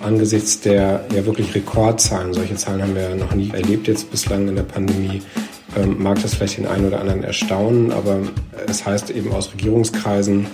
Angesichts 0.00 0.60
der 0.60 1.04
ja 1.14 1.24
wirklich 1.26 1.54
Rekordzahlen, 1.54 2.34
solche 2.34 2.54
Zahlen 2.56 2.82
haben 2.82 2.94
wir 2.94 3.10
ja 3.10 3.16
noch 3.16 3.34
nie 3.34 3.50
erlebt 3.50 3.88
jetzt 3.88 4.10
bislang 4.10 4.48
in 4.48 4.56
der 4.56 4.62
Pandemie, 4.62 5.22
ähm, 5.76 6.02
mag 6.02 6.20
das 6.22 6.34
vielleicht 6.34 6.58
den 6.58 6.66
einen 6.66 6.86
oder 6.86 7.00
anderen 7.00 7.24
erstaunen, 7.24 7.92
aber 7.92 8.20
es 8.66 8.84
heißt 8.84 9.10
eben 9.10 9.32
aus 9.32 9.52
Regierungskreisen, 9.52 10.46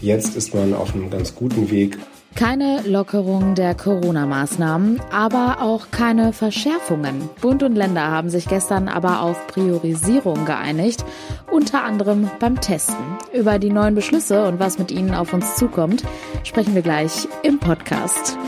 jetzt 0.00 0.36
ist 0.36 0.54
man 0.54 0.74
auf 0.74 0.94
einem 0.94 1.10
ganz 1.10 1.34
guten 1.34 1.70
Weg, 1.70 1.98
keine 2.36 2.82
Lockerung 2.86 3.54
der 3.54 3.74
Corona-Maßnahmen, 3.74 5.00
aber 5.10 5.58
auch 5.60 5.90
keine 5.90 6.32
Verschärfungen. 6.32 7.28
Bund 7.40 7.62
und 7.62 7.74
Länder 7.74 8.10
haben 8.10 8.30
sich 8.30 8.46
gestern 8.48 8.88
aber 8.88 9.22
auf 9.22 9.46
Priorisierung 9.48 10.46
geeinigt, 10.46 11.04
unter 11.50 11.82
anderem 11.82 12.30
beim 12.38 12.60
Testen. 12.60 13.18
Über 13.34 13.58
die 13.58 13.70
neuen 13.70 13.94
Beschlüsse 13.94 14.46
und 14.46 14.60
was 14.60 14.78
mit 14.78 14.90
ihnen 14.90 15.14
auf 15.14 15.32
uns 15.32 15.56
zukommt, 15.56 16.04
sprechen 16.44 16.74
wir 16.74 16.82
gleich 16.82 17.28
im 17.42 17.58
Podcast. 17.58 18.38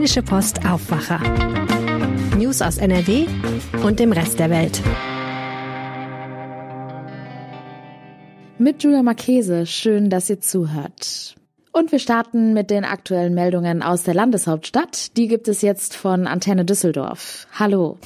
Rheinische 0.00 0.22
Post 0.22 0.64
Aufwacher. 0.64 1.20
News 2.38 2.62
aus 2.62 2.78
NRW 2.78 3.26
und 3.84 4.00
dem 4.00 4.12
Rest 4.12 4.38
der 4.38 4.48
Welt. 4.48 4.80
mit 8.56 8.82
Julia 8.82 9.02
Marchese. 9.02 9.66
Schön, 9.66 10.08
dass 10.08 10.30
ihr 10.30 10.40
zuhört. 10.40 11.34
Und 11.72 11.92
wir 11.92 11.98
starten 11.98 12.54
mit 12.54 12.70
den 12.70 12.86
aktuellen 12.86 13.34
Meldungen 13.34 13.82
aus 13.82 14.02
der 14.02 14.14
Landeshauptstadt. 14.14 15.18
Die 15.18 15.28
gibt 15.28 15.48
es 15.48 15.60
jetzt 15.60 15.94
von 15.94 16.26
Antenne 16.26 16.64
Düsseldorf. 16.64 17.46
Hallo. 17.52 17.98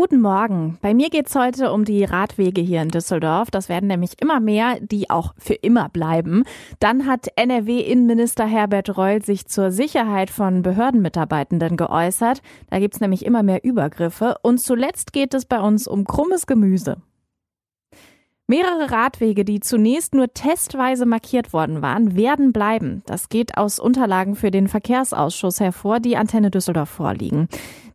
Guten 0.00 0.22
Morgen. 0.22 0.78
Bei 0.80 0.94
mir 0.94 1.10
geht's 1.10 1.34
heute 1.34 1.70
um 1.72 1.84
die 1.84 2.04
Radwege 2.04 2.62
hier 2.62 2.80
in 2.80 2.88
Düsseldorf. 2.88 3.50
Das 3.50 3.68
werden 3.68 3.86
nämlich 3.86 4.12
immer 4.18 4.40
mehr, 4.40 4.78
die 4.80 5.10
auch 5.10 5.34
für 5.36 5.52
immer 5.52 5.90
bleiben. 5.90 6.44
Dann 6.78 7.06
hat 7.06 7.28
NRW-Innenminister 7.36 8.46
Herbert 8.46 8.96
Reul 8.96 9.22
sich 9.22 9.46
zur 9.46 9.70
Sicherheit 9.70 10.30
von 10.30 10.62
Behördenmitarbeitenden 10.62 11.76
geäußert. 11.76 12.40
Da 12.70 12.78
gibt's 12.78 13.00
nämlich 13.00 13.26
immer 13.26 13.42
mehr 13.42 13.62
Übergriffe. 13.62 14.36
Und 14.40 14.58
zuletzt 14.58 15.12
geht 15.12 15.34
es 15.34 15.44
bei 15.44 15.60
uns 15.60 15.86
um 15.86 16.06
krummes 16.06 16.46
Gemüse. 16.46 16.96
Mehrere 18.46 18.90
Radwege, 18.90 19.44
die 19.44 19.60
zunächst 19.60 20.14
nur 20.14 20.32
testweise 20.32 21.04
markiert 21.04 21.52
worden 21.52 21.82
waren, 21.82 22.16
werden 22.16 22.54
bleiben. 22.54 23.02
Das 23.04 23.28
geht 23.28 23.58
aus 23.58 23.78
Unterlagen 23.78 24.34
für 24.34 24.50
den 24.50 24.66
Verkehrsausschuss 24.66 25.60
hervor, 25.60 26.00
die 26.00 26.16
Antenne 26.16 26.50
Düsseldorf 26.50 26.88
vorliegen. 26.88 27.48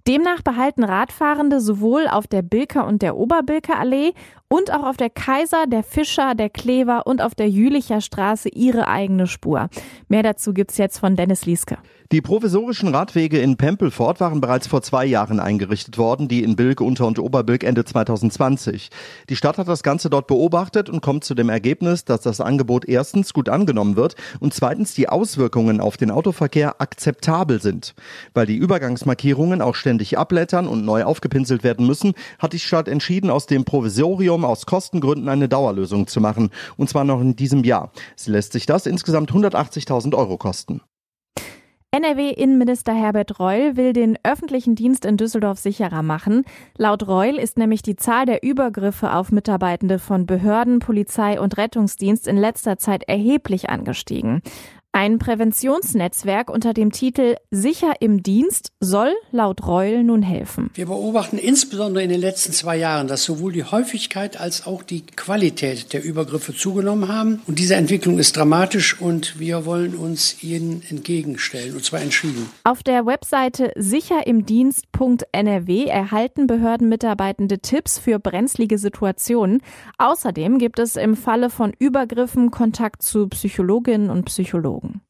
Demnach 0.07 0.43
behalten 0.43 0.83
Radfahrende 0.83 1.59
sowohl 1.59 2.07
auf 2.07 2.27
der 2.27 2.43
Bilker 2.43 2.85
und 2.85 3.01
der 3.01 3.17
Oberbilker 3.17 3.79
Allee 3.79 4.13
und 4.47 4.71
auch 4.71 4.83
auf 4.83 4.97
der 4.97 5.09
Kaiser, 5.09 5.65
der 5.65 5.81
Fischer, 5.81 6.35
der 6.35 6.51
Klever 6.51 7.07
und 7.07 7.23
auf 7.23 7.33
der 7.33 7.49
Jülicher 7.49 8.01
Straße 8.01 8.49
ihre 8.49 8.87
eigene 8.87 9.25
Spur. 9.25 9.67
Mehr 10.07 10.21
dazu 10.21 10.53
gibt's 10.53 10.77
jetzt 10.77 10.99
von 10.99 11.15
Dennis 11.15 11.47
Lieske. 11.47 11.79
Die 12.11 12.21
provisorischen 12.21 12.93
Radwege 12.93 13.39
in 13.39 13.57
Pempelfort 13.57 14.19
waren 14.19 14.39
bereits 14.39 14.67
vor 14.67 14.83
zwei 14.83 15.07
Jahren 15.07 15.39
eingerichtet 15.39 15.97
worden, 15.97 16.27
die 16.27 16.43
in 16.43 16.55
Bilk, 16.55 16.79
Unter- 16.79 17.07
und 17.07 17.17
Oberbilk 17.17 17.63
Ende 17.63 17.83
2020. 17.83 18.91
Die 19.27 19.35
Stadt 19.35 19.57
hat 19.57 19.67
das 19.67 19.81
Ganze 19.81 20.11
dort 20.11 20.27
beobachtet 20.27 20.87
und 20.87 21.01
kommt 21.01 21.23
zu 21.23 21.33
dem 21.33 21.49
Ergebnis, 21.49 22.05
dass 22.05 22.21
das 22.21 22.41
Angebot 22.41 22.85
erstens 22.85 23.33
gut 23.33 23.49
angenommen 23.49 23.95
wird 23.95 24.13
und 24.39 24.53
zweitens 24.53 24.93
die 24.93 25.09
Auswirkungen 25.09 25.81
auf 25.81 25.97
den 25.97 26.11
Autoverkehr 26.11 26.79
akzeptabel 26.79 27.59
sind. 27.59 27.95
Weil 28.35 28.45
die 28.45 28.57
Übergangsmarkierungen 28.57 29.63
auch 29.63 29.73
ständig 29.73 30.19
abblättern 30.19 30.67
und 30.67 30.85
neu 30.85 31.05
aufgepinselt 31.05 31.63
werden 31.63 31.87
müssen, 31.87 32.13
hat 32.37 32.53
die 32.53 32.59
Stadt 32.59 32.87
entschieden, 32.87 33.31
aus 33.31 33.47
dem 33.47 33.65
Provisorium 33.65 34.45
aus 34.45 34.67
Kostengründen 34.67 35.27
eine 35.27 35.49
Dauerlösung 35.49 36.05
zu 36.05 36.21
machen. 36.21 36.51
Und 36.77 36.87
zwar 36.87 37.03
noch 37.03 37.19
in 37.19 37.35
diesem 37.35 37.63
Jahr. 37.63 37.91
Sie 38.15 38.29
lässt 38.29 38.53
sich 38.53 38.67
das 38.67 38.85
insgesamt 38.85 39.31
180.000 39.31 40.15
Euro 40.15 40.37
kosten. 40.37 40.81
NRW-Innenminister 41.95 42.91
Herbert 42.93 43.39
Reul 43.39 43.77
will 43.77 43.93
den 43.93 44.19
öffentlichen 44.21 44.75
Dienst 44.75 45.05
in 45.05 45.15
Düsseldorf 45.15 45.59
sicherer 45.59 46.03
machen. 46.03 46.43
Laut 46.77 47.07
Reul 47.07 47.35
ist 47.35 47.57
nämlich 47.57 47.83
die 47.83 47.95
Zahl 47.95 48.25
der 48.25 48.43
Übergriffe 48.43 49.13
auf 49.13 49.31
Mitarbeitende 49.31 49.97
von 49.97 50.25
Behörden, 50.25 50.79
Polizei 50.79 51.39
und 51.39 51.55
Rettungsdienst 51.55 52.27
in 52.27 52.35
letzter 52.35 52.77
Zeit 52.77 53.03
erheblich 53.03 53.69
angestiegen. 53.69 54.41
Ein 54.97 55.19
Präventionsnetzwerk 55.19 56.49
unter 56.49 56.73
dem 56.73 56.93
Titel 56.93 57.35
Sicher 57.51 57.95
im 57.99 58.23
Dienst 58.23 58.71
soll 58.79 59.13
laut 59.33 59.67
Reul 59.67 60.05
nun 60.05 60.21
helfen. 60.21 60.69
Wir 60.73 60.85
beobachten 60.85 61.37
insbesondere 61.37 62.01
in 62.01 62.09
den 62.09 62.21
letzten 62.21 62.53
zwei 62.53 62.77
Jahren, 62.77 63.09
dass 63.09 63.25
sowohl 63.25 63.51
die 63.51 63.65
Häufigkeit 63.65 64.39
als 64.39 64.65
auch 64.65 64.83
die 64.83 65.05
Qualität 65.05 65.91
der 65.91 66.01
Übergriffe 66.01 66.55
zugenommen 66.55 67.09
haben. 67.09 67.41
Und 67.45 67.59
diese 67.59 67.75
Entwicklung 67.75 68.19
ist 68.19 68.37
dramatisch 68.37 69.01
und 69.01 69.37
wir 69.37 69.65
wollen 69.65 69.95
uns 69.95 70.41
ihnen 70.41 70.81
entgegenstellen, 70.89 71.75
und 71.75 71.83
zwar 71.83 71.99
entschieden. 71.99 72.49
Auf 72.63 72.81
der 72.81 73.05
Webseite 73.05 73.73
sicherimdienst.nrw 74.95 75.87
erhalten 75.87 76.47
Behördenmitarbeitende 76.47 77.59
Tipps 77.59 77.99
für 77.99 78.19
brenzlige 78.19 78.77
Situationen. 78.77 79.61
Außerdem 79.97 80.57
gibt 80.57 80.79
es 80.79 80.95
im 80.95 81.15
Falle 81.15 81.49
von 81.49 81.73
Übergriffen 81.77 82.51
Kontakt 82.51 83.01
zu 83.01 83.27
Psychologinnen 83.27 84.09
und 84.09 84.25
Psychologen. 84.25 85.01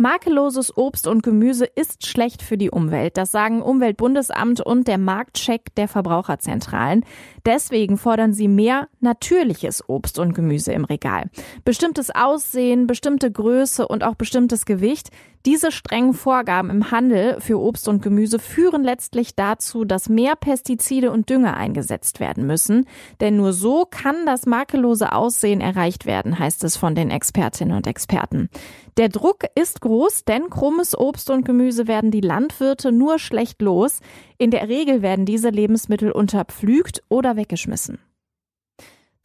Makelloses 0.00 0.76
Obst 0.76 1.08
und 1.08 1.24
Gemüse 1.24 1.64
ist 1.64 2.06
schlecht 2.06 2.40
für 2.40 2.56
die 2.56 2.70
Umwelt. 2.70 3.16
Das 3.16 3.32
sagen 3.32 3.60
Umweltbundesamt 3.60 4.60
und 4.60 4.86
der 4.86 4.96
Marktcheck 4.96 5.74
der 5.74 5.88
Verbraucherzentralen. 5.88 7.04
Deswegen 7.44 7.98
fordern 7.98 8.32
sie 8.32 8.46
mehr 8.46 8.86
natürliches 9.00 9.88
Obst 9.88 10.20
und 10.20 10.34
Gemüse 10.34 10.72
im 10.72 10.84
Regal. 10.84 11.30
Bestimmtes 11.64 12.14
Aussehen, 12.14 12.86
bestimmte 12.86 13.32
Größe 13.32 13.88
und 13.88 14.04
auch 14.04 14.14
bestimmtes 14.14 14.66
Gewicht. 14.66 15.10
Diese 15.48 15.72
strengen 15.72 16.12
Vorgaben 16.12 16.68
im 16.68 16.90
Handel 16.90 17.40
für 17.40 17.58
Obst 17.58 17.88
und 17.88 18.02
Gemüse 18.02 18.38
führen 18.38 18.84
letztlich 18.84 19.34
dazu, 19.34 19.86
dass 19.86 20.10
mehr 20.10 20.36
Pestizide 20.36 21.10
und 21.10 21.30
Dünger 21.30 21.56
eingesetzt 21.56 22.20
werden 22.20 22.46
müssen. 22.46 22.84
Denn 23.22 23.38
nur 23.38 23.54
so 23.54 23.86
kann 23.90 24.26
das 24.26 24.44
makellose 24.44 25.10
Aussehen 25.10 25.62
erreicht 25.62 26.04
werden, 26.04 26.38
heißt 26.38 26.64
es 26.64 26.76
von 26.76 26.94
den 26.94 27.10
Expertinnen 27.10 27.74
und 27.74 27.86
Experten. 27.86 28.50
Der 28.98 29.08
Druck 29.08 29.44
ist 29.54 29.80
groß, 29.80 30.26
denn 30.26 30.50
krummes 30.50 30.94
Obst 30.94 31.30
und 31.30 31.46
Gemüse 31.46 31.88
werden 31.88 32.10
die 32.10 32.20
Landwirte 32.20 32.92
nur 32.92 33.18
schlecht 33.18 33.62
los. 33.62 34.00
In 34.36 34.50
der 34.50 34.68
Regel 34.68 35.00
werden 35.00 35.24
diese 35.24 35.48
Lebensmittel 35.48 36.12
unterpflügt 36.12 37.02
oder 37.08 37.36
weggeschmissen. 37.36 37.98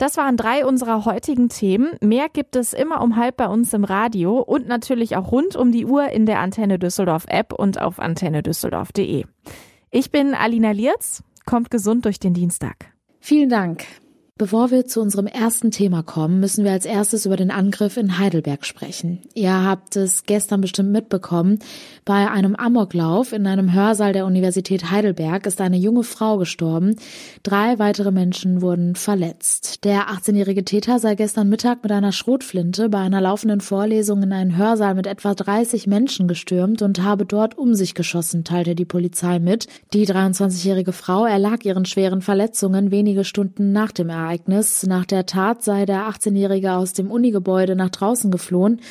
Das 0.03 0.17
waren 0.17 0.35
drei 0.35 0.65
unserer 0.65 1.05
heutigen 1.05 1.47
Themen. 1.47 1.95
Mehr 2.01 2.27
gibt 2.27 2.57
es 2.57 2.73
immer 2.73 3.01
um 3.01 3.15
halb 3.15 3.37
bei 3.37 3.47
uns 3.47 3.73
im 3.73 3.85
Radio 3.85 4.37
und 4.39 4.67
natürlich 4.67 5.15
auch 5.15 5.31
rund 5.31 5.55
um 5.55 5.71
die 5.71 5.85
Uhr 5.85 6.09
in 6.09 6.25
der 6.25 6.39
Antenne 6.39 6.77
Düsseldorf 6.77 7.23
App 7.29 7.53
und 7.53 7.79
auf 7.79 7.99
antennedüsseldorf.de. 7.99 9.23
Ich 9.91 10.11
bin 10.11 10.33
Alina 10.33 10.71
Lierz. 10.71 11.23
Kommt 11.45 11.71
gesund 11.71 12.03
durch 12.03 12.19
den 12.19 12.33
Dienstag. 12.33 12.91
Vielen 13.21 13.47
Dank. 13.47 13.85
Bevor 14.35 14.71
wir 14.71 14.87
zu 14.87 14.99
unserem 14.99 15.27
ersten 15.27 15.69
Thema 15.69 16.01
kommen, 16.01 16.39
müssen 16.39 16.63
wir 16.63 16.71
als 16.71 16.87
erstes 16.87 17.27
über 17.27 17.37
den 17.37 17.51
Angriff 17.51 17.97
in 17.97 18.17
Heidelberg 18.17 18.65
sprechen. 18.65 19.19
Ihr 19.35 19.53
habt 19.53 19.95
es 19.95 20.23
gestern 20.23 20.59
bestimmt 20.59 20.91
mitbekommen. 20.91 21.59
Bei 22.03 22.31
einem 22.31 22.55
Amoklauf 22.55 23.31
in 23.31 23.45
einem 23.45 23.73
Hörsaal 23.73 24.11
der 24.11 24.25
Universität 24.25 24.89
Heidelberg 24.89 25.45
ist 25.45 25.61
eine 25.61 25.77
junge 25.77 26.01
Frau 26.01 26.37
gestorben. 26.37 26.95
Drei 27.43 27.77
weitere 27.77 28.09
Menschen 28.09 28.63
wurden 28.63 28.95
verletzt. 28.95 29.85
Der 29.85 30.09
18-jährige 30.09 30.65
Täter 30.65 30.97
sei 30.97 31.13
gestern 31.13 31.47
Mittag 31.47 31.83
mit 31.83 31.91
einer 31.91 32.11
Schrotflinte 32.11 32.89
bei 32.89 33.01
einer 33.01 33.21
laufenden 33.21 33.61
Vorlesung 33.61 34.23
in 34.23 34.33
einen 34.33 34.57
Hörsaal 34.57 34.95
mit 34.95 35.05
etwa 35.05 35.35
30 35.35 35.85
Menschen 35.85 36.27
gestürmt 36.27 36.81
und 36.81 37.03
habe 37.03 37.27
dort 37.27 37.55
um 37.55 37.75
sich 37.75 37.93
geschossen, 37.93 38.43
teilte 38.43 38.73
die 38.73 38.85
Polizei 38.85 39.37
mit. 39.37 39.67
Die 39.93 40.07
23-jährige 40.07 40.91
Frau 40.91 41.23
erlag 41.27 41.63
ihren 41.65 41.85
schweren 41.85 42.23
Verletzungen 42.23 42.89
wenige 42.89 43.25
Stunden 43.25 43.71
nach 43.71 43.91
dem 43.91 44.09
Ereignis. 44.09 44.22
Ereignis. 44.23 44.83
Nach 44.83 45.05
der 45.05 45.25
Tat 45.25 45.63
sei 45.63 45.85
der 45.85 46.07
18-Jährige 46.07 46.73
aus 46.73 46.93
dem 46.93 47.11
Unigebäude 47.11 47.75
nach 47.75 47.89
draußen 47.89 48.31
geflohen 48.31 48.81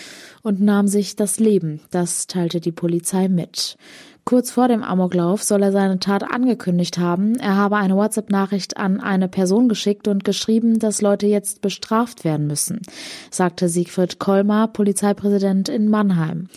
und 0.43 0.61
nahm 0.61 0.89
sich 0.89 1.17
das 1.17 1.41
Leben. 1.41 1.81
Das 1.91 2.27
teilte 2.27 2.61
die 2.61 2.73
Polizei 2.73 3.29
mit. 3.29 3.77
Kurz 4.25 4.53
vor 4.53 4.69
dem 4.69 4.85
Amoklauf 4.85 5.43
soll 5.43 5.63
er 5.63 5.73
seine 5.73 5.99
Tat 5.99 6.23
angekündigt 6.23 6.99
haben. 6.99 7.35
Er 7.37 7.57
habe 7.57 7.77
eine 7.77 7.97
WhatsApp-Nachricht 7.97 8.77
an 8.77 9.01
eine 9.01 9.29
Person 9.29 9.69
geschickt 9.69 10.07
und 10.07 10.25
geschrieben, 10.25 10.79
dass 10.79 11.03
Leute 11.03 11.27
jetzt 11.27 11.61
bestraft 11.61 12.25
werden 12.25 12.47
müssen, 12.47 12.83
sagte 13.31 13.69
Siegfried 13.69 14.21
Kolmar, 14.21 14.69
Polizeipräsident 14.69 15.69
in 15.69 15.89
Mannheim. 15.89 16.49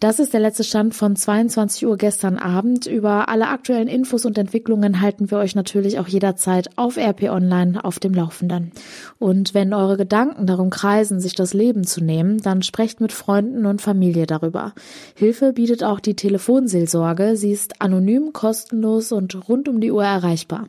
Das 0.00 0.20
ist 0.20 0.32
der 0.32 0.38
letzte 0.38 0.62
Stand 0.62 0.94
von 0.94 1.16
22 1.16 1.84
Uhr 1.84 1.96
gestern 1.96 2.38
Abend. 2.38 2.86
Über 2.86 3.28
alle 3.28 3.48
aktuellen 3.48 3.88
Infos 3.88 4.24
und 4.24 4.38
Entwicklungen 4.38 5.00
halten 5.00 5.28
wir 5.32 5.38
euch 5.38 5.56
natürlich 5.56 5.98
auch 5.98 6.06
jederzeit 6.06 6.70
auf 6.76 6.96
RP 6.96 7.24
Online 7.24 7.84
auf 7.84 7.98
dem 7.98 8.14
Laufenden. 8.14 8.70
Und 9.18 9.54
wenn 9.54 9.74
eure 9.74 9.96
Gedanken 9.96 10.46
darum 10.46 10.70
kreisen, 10.70 11.18
sich 11.18 11.34
das 11.34 11.52
Leben 11.52 11.82
zu 11.82 12.00
nehmen, 12.00 12.38
dann 12.38 12.62
sprecht 12.62 13.00
mit 13.00 13.10
Freunden 13.10 13.66
und 13.66 13.82
Familie 13.82 14.26
darüber. 14.26 14.72
Hilfe 15.16 15.52
bietet 15.52 15.82
auch 15.82 15.98
die 15.98 16.14
Telefonseelsorge. 16.14 17.36
Sie 17.36 17.50
ist 17.50 17.82
anonym, 17.82 18.32
kostenlos 18.32 19.10
und 19.10 19.48
rund 19.48 19.68
um 19.68 19.80
die 19.80 19.90
Uhr 19.90 20.04
erreichbar. 20.04 20.68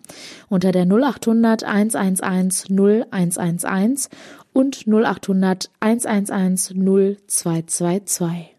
Unter 0.50 0.72
der 0.72 0.88
0800 0.88 1.64
111 1.66 2.66
0111 2.72 4.10
und 4.54 4.88
0800 4.88 5.70
111 5.81 6.74
0222. 6.74 8.58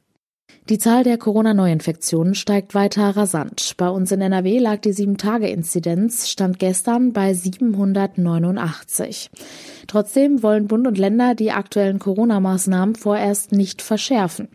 Die 0.70 0.78
Zahl 0.78 1.02
der 1.02 1.18
Corona-Neuinfektionen 1.18 2.36
steigt 2.36 2.76
weiter 2.76 3.16
rasant. 3.16 3.74
Bei 3.76 3.88
uns 3.88 4.12
in 4.12 4.20
NRW 4.20 4.60
lag 4.60 4.78
die 4.78 4.92
7-Tage-Inzidenz 4.92 6.28
stand 6.28 6.60
gestern 6.60 7.12
bei 7.12 7.34
789. 7.34 9.30
Trotzdem 9.88 10.44
wollen 10.44 10.68
Bund 10.68 10.86
und 10.86 10.96
Länder 10.96 11.34
die 11.34 11.50
aktuellen 11.50 11.98
Corona-Maßnahmen 11.98 12.94
vorerst 12.94 13.50
nicht 13.50 13.82
verschärfen. 13.82 14.46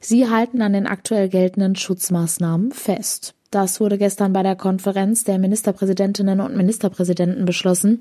Sie 0.00 0.30
halten 0.30 0.62
an 0.62 0.74
den 0.74 0.86
aktuell 0.86 1.28
geltenden 1.28 1.74
Schutzmaßnahmen 1.74 2.70
fest. 2.70 3.34
Das 3.54 3.78
wurde 3.78 3.98
gestern 3.98 4.32
bei 4.32 4.42
der 4.42 4.56
Konferenz 4.56 5.22
der 5.22 5.38
Ministerpräsidentinnen 5.38 6.40
und 6.40 6.56
Ministerpräsidenten 6.56 7.44
beschlossen. 7.44 8.00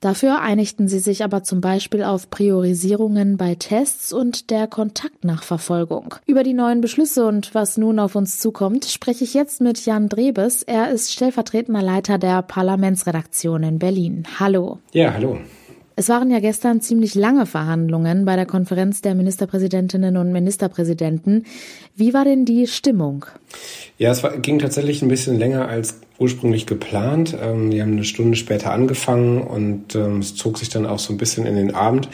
Dafür 0.00 0.42
einigten 0.42 0.86
sie 0.86 0.98
sich 0.98 1.24
aber 1.24 1.42
zum 1.42 1.62
Beispiel 1.62 2.04
auf 2.04 2.28
Priorisierungen 2.28 3.38
bei 3.38 3.54
Tests 3.54 4.12
und 4.12 4.50
der 4.50 4.66
Kontaktnachverfolgung. 4.66 6.16
Über 6.26 6.42
die 6.42 6.52
neuen 6.52 6.82
Beschlüsse 6.82 7.24
und 7.26 7.54
was 7.54 7.78
nun 7.78 7.98
auf 7.98 8.16
uns 8.16 8.38
zukommt, 8.38 8.84
spreche 8.84 9.24
ich 9.24 9.32
jetzt 9.32 9.62
mit 9.62 9.82
Jan 9.86 10.10
Drebes. 10.10 10.62
Er 10.62 10.90
ist 10.90 11.10
stellvertretender 11.10 11.80
Leiter 11.80 12.18
der 12.18 12.42
Parlamentsredaktion 12.42 13.62
in 13.62 13.78
Berlin. 13.78 14.24
Hallo. 14.38 14.78
Ja, 14.92 15.14
hallo. 15.14 15.38
Es 15.96 16.08
waren 16.08 16.30
ja 16.30 16.40
gestern 16.40 16.80
ziemlich 16.80 17.14
lange 17.14 17.46
Verhandlungen 17.46 18.24
bei 18.24 18.36
der 18.36 18.46
Konferenz 18.46 19.02
der 19.02 19.14
Ministerpräsidentinnen 19.14 20.16
und 20.16 20.32
Ministerpräsidenten. 20.32 21.44
Wie 21.94 22.14
war 22.14 22.24
denn 22.24 22.44
die 22.44 22.66
Stimmung? 22.66 23.26
Ja, 23.98 24.10
es 24.10 24.22
war, 24.22 24.36
ging 24.38 24.58
tatsächlich 24.58 25.02
ein 25.02 25.08
bisschen 25.08 25.38
länger 25.38 25.68
als 25.68 26.00
ursprünglich 26.18 26.66
geplant. 26.66 27.36
Ähm, 27.40 27.70
die 27.70 27.82
haben 27.82 27.92
eine 27.92 28.04
Stunde 28.04 28.36
später 28.36 28.72
angefangen 28.72 29.42
und 29.42 29.94
ähm, 29.94 30.18
es 30.18 30.34
zog 30.34 30.58
sich 30.58 30.70
dann 30.70 30.86
auch 30.86 30.98
so 30.98 31.12
ein 31.12 31.18
bisschen 31.18 31.46
in 31.46 31.56
den 31.56 31.74
Abend. 31.74 32.08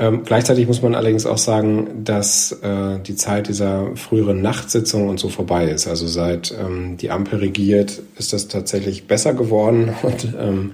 Ähm, 0.00 0.22
gleichzeitig 0.24 0.68
muss 0.68 0.80
man 0.80 0.94
allerdings 0.94 1.26
auch 1.26 1.38
sagen, 1.38 2.04
dass 2.04 2.52
äh, 2.62 3.00
die 3.00 3.16
Zeit 3.16 3.48
dieser 3.48 3.96
früheren 3.96 4.40
Nachtsitzung 4.40 5.08
und 5.08 5.18
so 5.18 5.28
vorbei 5.28 5.64
ist. 5.64 5.88
Also 5.88 6.06
seit 6.06 6.54
ähm, 6.56 6.96
die 6.98 7.10
Ampel 7.10 7.40
regiert, 7.40 8.00
ist 8.16 8.32
das 8.32 8.46
tatsächlich 8.46 9.08
besser 9.08 9.34
geworden 9.34 9.92
und 10.02 10.34
ähm, 10.40 10.72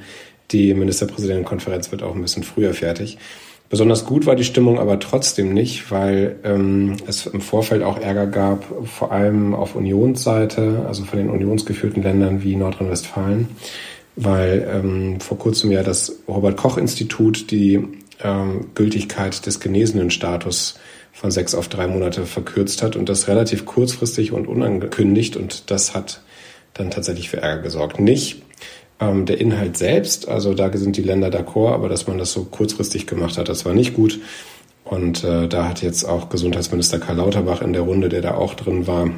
die 0.51 0.75
Ministerpräsidentenkonferenz 0.75 1.91
wird 1.91 2.03
auch 2.03 2.15
ein 2.15 2.23
bisschen 2.23 2.43
früher 2.43 2.75
fertig. 2.75 3.19
Besonders 3.71 4.05
gut 4.05 4.27
war 4.27 4.37
die 4.37 4.45
Stimmung 4.45 4.79
aber 4.79 5.01
trotzdem 5.01 5.53
nicht, 5.53 5.91
weil 5.91 6.37
ähm, 6.45 6.97
es 7.07 7.27
im 7.27 7.41
Vorfeld 7.41 7.83
auch 7.83 7.99
Ärger 7.99 8.27
gab, 8.27 8.65
vor 8.87 9.11
allem 9.11 9.55
auf 9.55 9.75
Unionsseite, 9.75 10.85
also 10.87 11.05
von 11.05 11.19
den 11.19 11.31
unionsgeführten 11.31 12.03
Ländern 12.03 12.43
wie 12.45 12.57
Nordrhein-Westfalen, 12.57 13.49
weil 14.17 14.69
ähm, 14.71 15.21
vor 15.21 15.39
kurzem 15.39 15.73
ja 15.73 15.83
das 15.83 16.21
Robert 16.29 16.57
Koch 16.57 16.77
Institut 16.77 17.51
die 17.51 17.83
ähm, 18.23 18.67
Gültigkeit 18.75 19.45
des 19.47 19.61
genesenen 19.61 20.11
Status 20.11 20.79
von 21.13 21.31
sechs 21.31 21.55
auf 21.55 21.69
drei 21.69 21.87
Monate 21.87 22.27
verkürzt 22.27 22.83
hat 22.83 22.97
und 22.97 23.09
das 23.09 23.29
relativ 23.29 23.65
kurzfristig 23.65 24.33
und 24.33 24.47
unangekündigt 24.47 25.37
und 25.37 25.71
das 25.71 25.95
hat 25.95 26.21
dann 26.75 26.91
tatsächlich 26.91 27.31
für 27.31 27.39
Ärger 27.39 27.63
gesorgt. 27.63 27.99
Nicht 27.99 28.43
ähm, 29.01 29.27
der 29.27 29.41
Inhalt 29.41 29.77
selbst, 29.77 30.29
also 30.29 30.55
da 30.55 30.71
sind 30.77 30.97
die 30.97 31.03
Länder 31.03 31.29
d'accord, 31.29 31.73
aber 31.73 31.89
dass 31.89 32.07
man 32.07 32.19
das 32.19 32.33
so 32.33 32.45
kurzfristig 32.45 33.07
gemacht 33.07 33.39
hat, 33.39 33.49
das 33.49 33.65
war 33.65 33.75
nicht 33.75 33.95
gut. 33.95 34.21
Und 34.85 35.25
äh, 35.25 35.49
da 35.49 35.69
hat 35.69 35.83
jetzt 35.83 36.05
auch 36.05 36.29
Gesundheitsminister 36.29 36.99
Karl 36.99 37.17
Lauterbach 37.17 37.63
in 37.63 37.73
der 37.73 37.83
Runde, 37.83 38.09
der 38.09 38.21
da 38.21 38.35
auch 38.35 38.55
drin 38.55 38.87
war, 38.87 39.11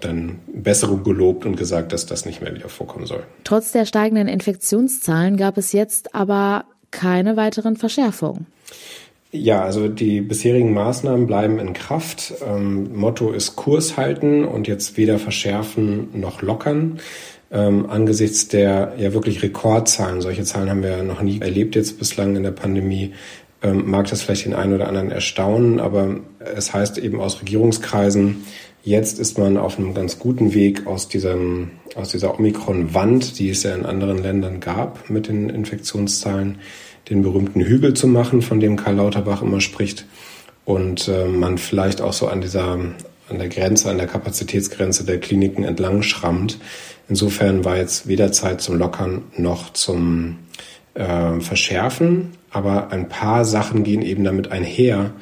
dann 0.00 0.38
Besserung 0.46 1.04
gelobt 1.04 1.44
und 1.44 1.56
gesagt, 1.56 1.92
dass 1.92 2.06
das 2.06 2.24
nicht 2.24 2.40
mehr 2.40 2.54
wieder 2.54 2.68
vorkommen 2.68 3.06
soll. 3.06 3.24
Trotz 3.44 3.72
der 3.72 3.84
steigenden 3.84 4.28
Infektionszahlen 4.28 5.36
gab 5.36 5.58
es 5.58 5.72
jetzt 5.72 6.14
aber 6.14 6.64
keine 6.90 7.36
weiteren 7.36 7.76
Verschärfungen. 7.76 8.46
Ja, 9.32 9.62
also 9.62 9.88
die 9.88 10.20
bisherigen 10.20 10.74
Maßnahmen 10.74 11.26
bleiben 11.26 11.58
in 11.58 11.72
Kraft. 11.72 12.34
Ähm, 12.46 12.94
Motto 12.94 13.32
ist 13.32 13.56
Kurs 13.56 13.96
halten 13.96 14.44
und 14.44 14.68
jetzt 14.68 14.98
weder 14.98 15.18
verschärfen 15.18 16.08
noch 16.20 16.42
lockern 16.42 17.00
ähm, 17.52 17.88
angesichts 17.88 18.48
der 18.48 18.94
ja 18.96 19.12
wirklich 19.12 19.42
Rekordzahlen, 19.42 20.22
solche 20.22 20.44
Zahlen 20.44 20.70
haben 20.70 20.82
wir 20.82 21.02
noch 21.02 21.20
nie 21.20 21.40
erlebt 21.40 21.76
jetzt 21.76 21.98
bislang 21.98 22.34
in 22.34 22.42
der 22.42 22.50
Pandemie, 22.50 23.12
ähm, 23.62 23.88
mag 23.88 24.08
das 24.08 24.22
vielleicht 24.22 24.46
den 24.46 24.54
einen 24.54 24.74
oder 24.74 24.88
anderen 24.88 25.10
erstaunen, 25.10 25.78
aber 25.78 26.16
es 26.56 26.72
heißt 26.72 26.98
eben 26.98 27.20
aus 27.20 27.40
Regierungskreisen, 27.40 28.44
jetzt 28.82 29.20
ist 29.20 29.38
man 29.38 29.56
auf 29.56 29.78
einem 29.78 29.94
ganz 29.94 30.18
guten 30.18 30.54
Weg 30.54 30.86
aus 30.86 31.08
diesem, 31.08 31.70
aus 31.94 32.08
dieser 32.08 32.38
Omikron-Wand, 32.38 33.38
die 33.38 33.50
es 33.50 33.62
ja 33.62 33.74
in 33.74 33.86
anderen 33.86 34.18
Ländern 34.18 34.60
gab 34.60 35.10
mit 35.10 35.28
den 35.28 35.50
Infektionszahlen, 35.50 36.58
den 37.10 37.22
berühmten 37.22 37.60
Hügel 37.60 37.94
zu 37.94 38.06
machen, 38.06 38.42
von 38.42 38.60
dem 38.60 38.76
Karl 38.76 38.96
Lauterbach 38.96 39.42
immer 39.42 39.60
spricht. 39.60 40.06
Und 40.64 41.08
äh, 41.08 41.26
man 41.26 41.58
vielleicht 41.58 42.00
auch 42.00 42.12
so 42.12 42.28
an 42.28 42.40
dieser, 42.40 42.78
an 43.32 43.38
der 43.38 43.48
Grenze, 43.48 43.90
an 43.90 43.98
der 43.98 44.06
Kapazitätsgrenze 44.06 45.04
der 45.04 45.18
Kliniken 45.18 45.64
entlang 45.64 46.02
schrammt. 46.02 46.58
Insofern 47.08 47.64
war 47.64 47.76
jetzt 47.76 48.06
weder 48.06 48.32
Zeit 48.32 48.60
zum 48.60 48.78
Lockern 48.78 49.22
noch 49.36 49.72
zum 49.72 50.38
äh, 50.94 51.40
Verschärfen, 51.40 52.32
aber 52.50 52.92
ein 52.92 53.08
paar 53.08 53.44
Sachen 53.44 53.82
gehen 53.82 54.02
eben 54.02 54.24
damit 54.24 54.52
einher, 54.52 55.12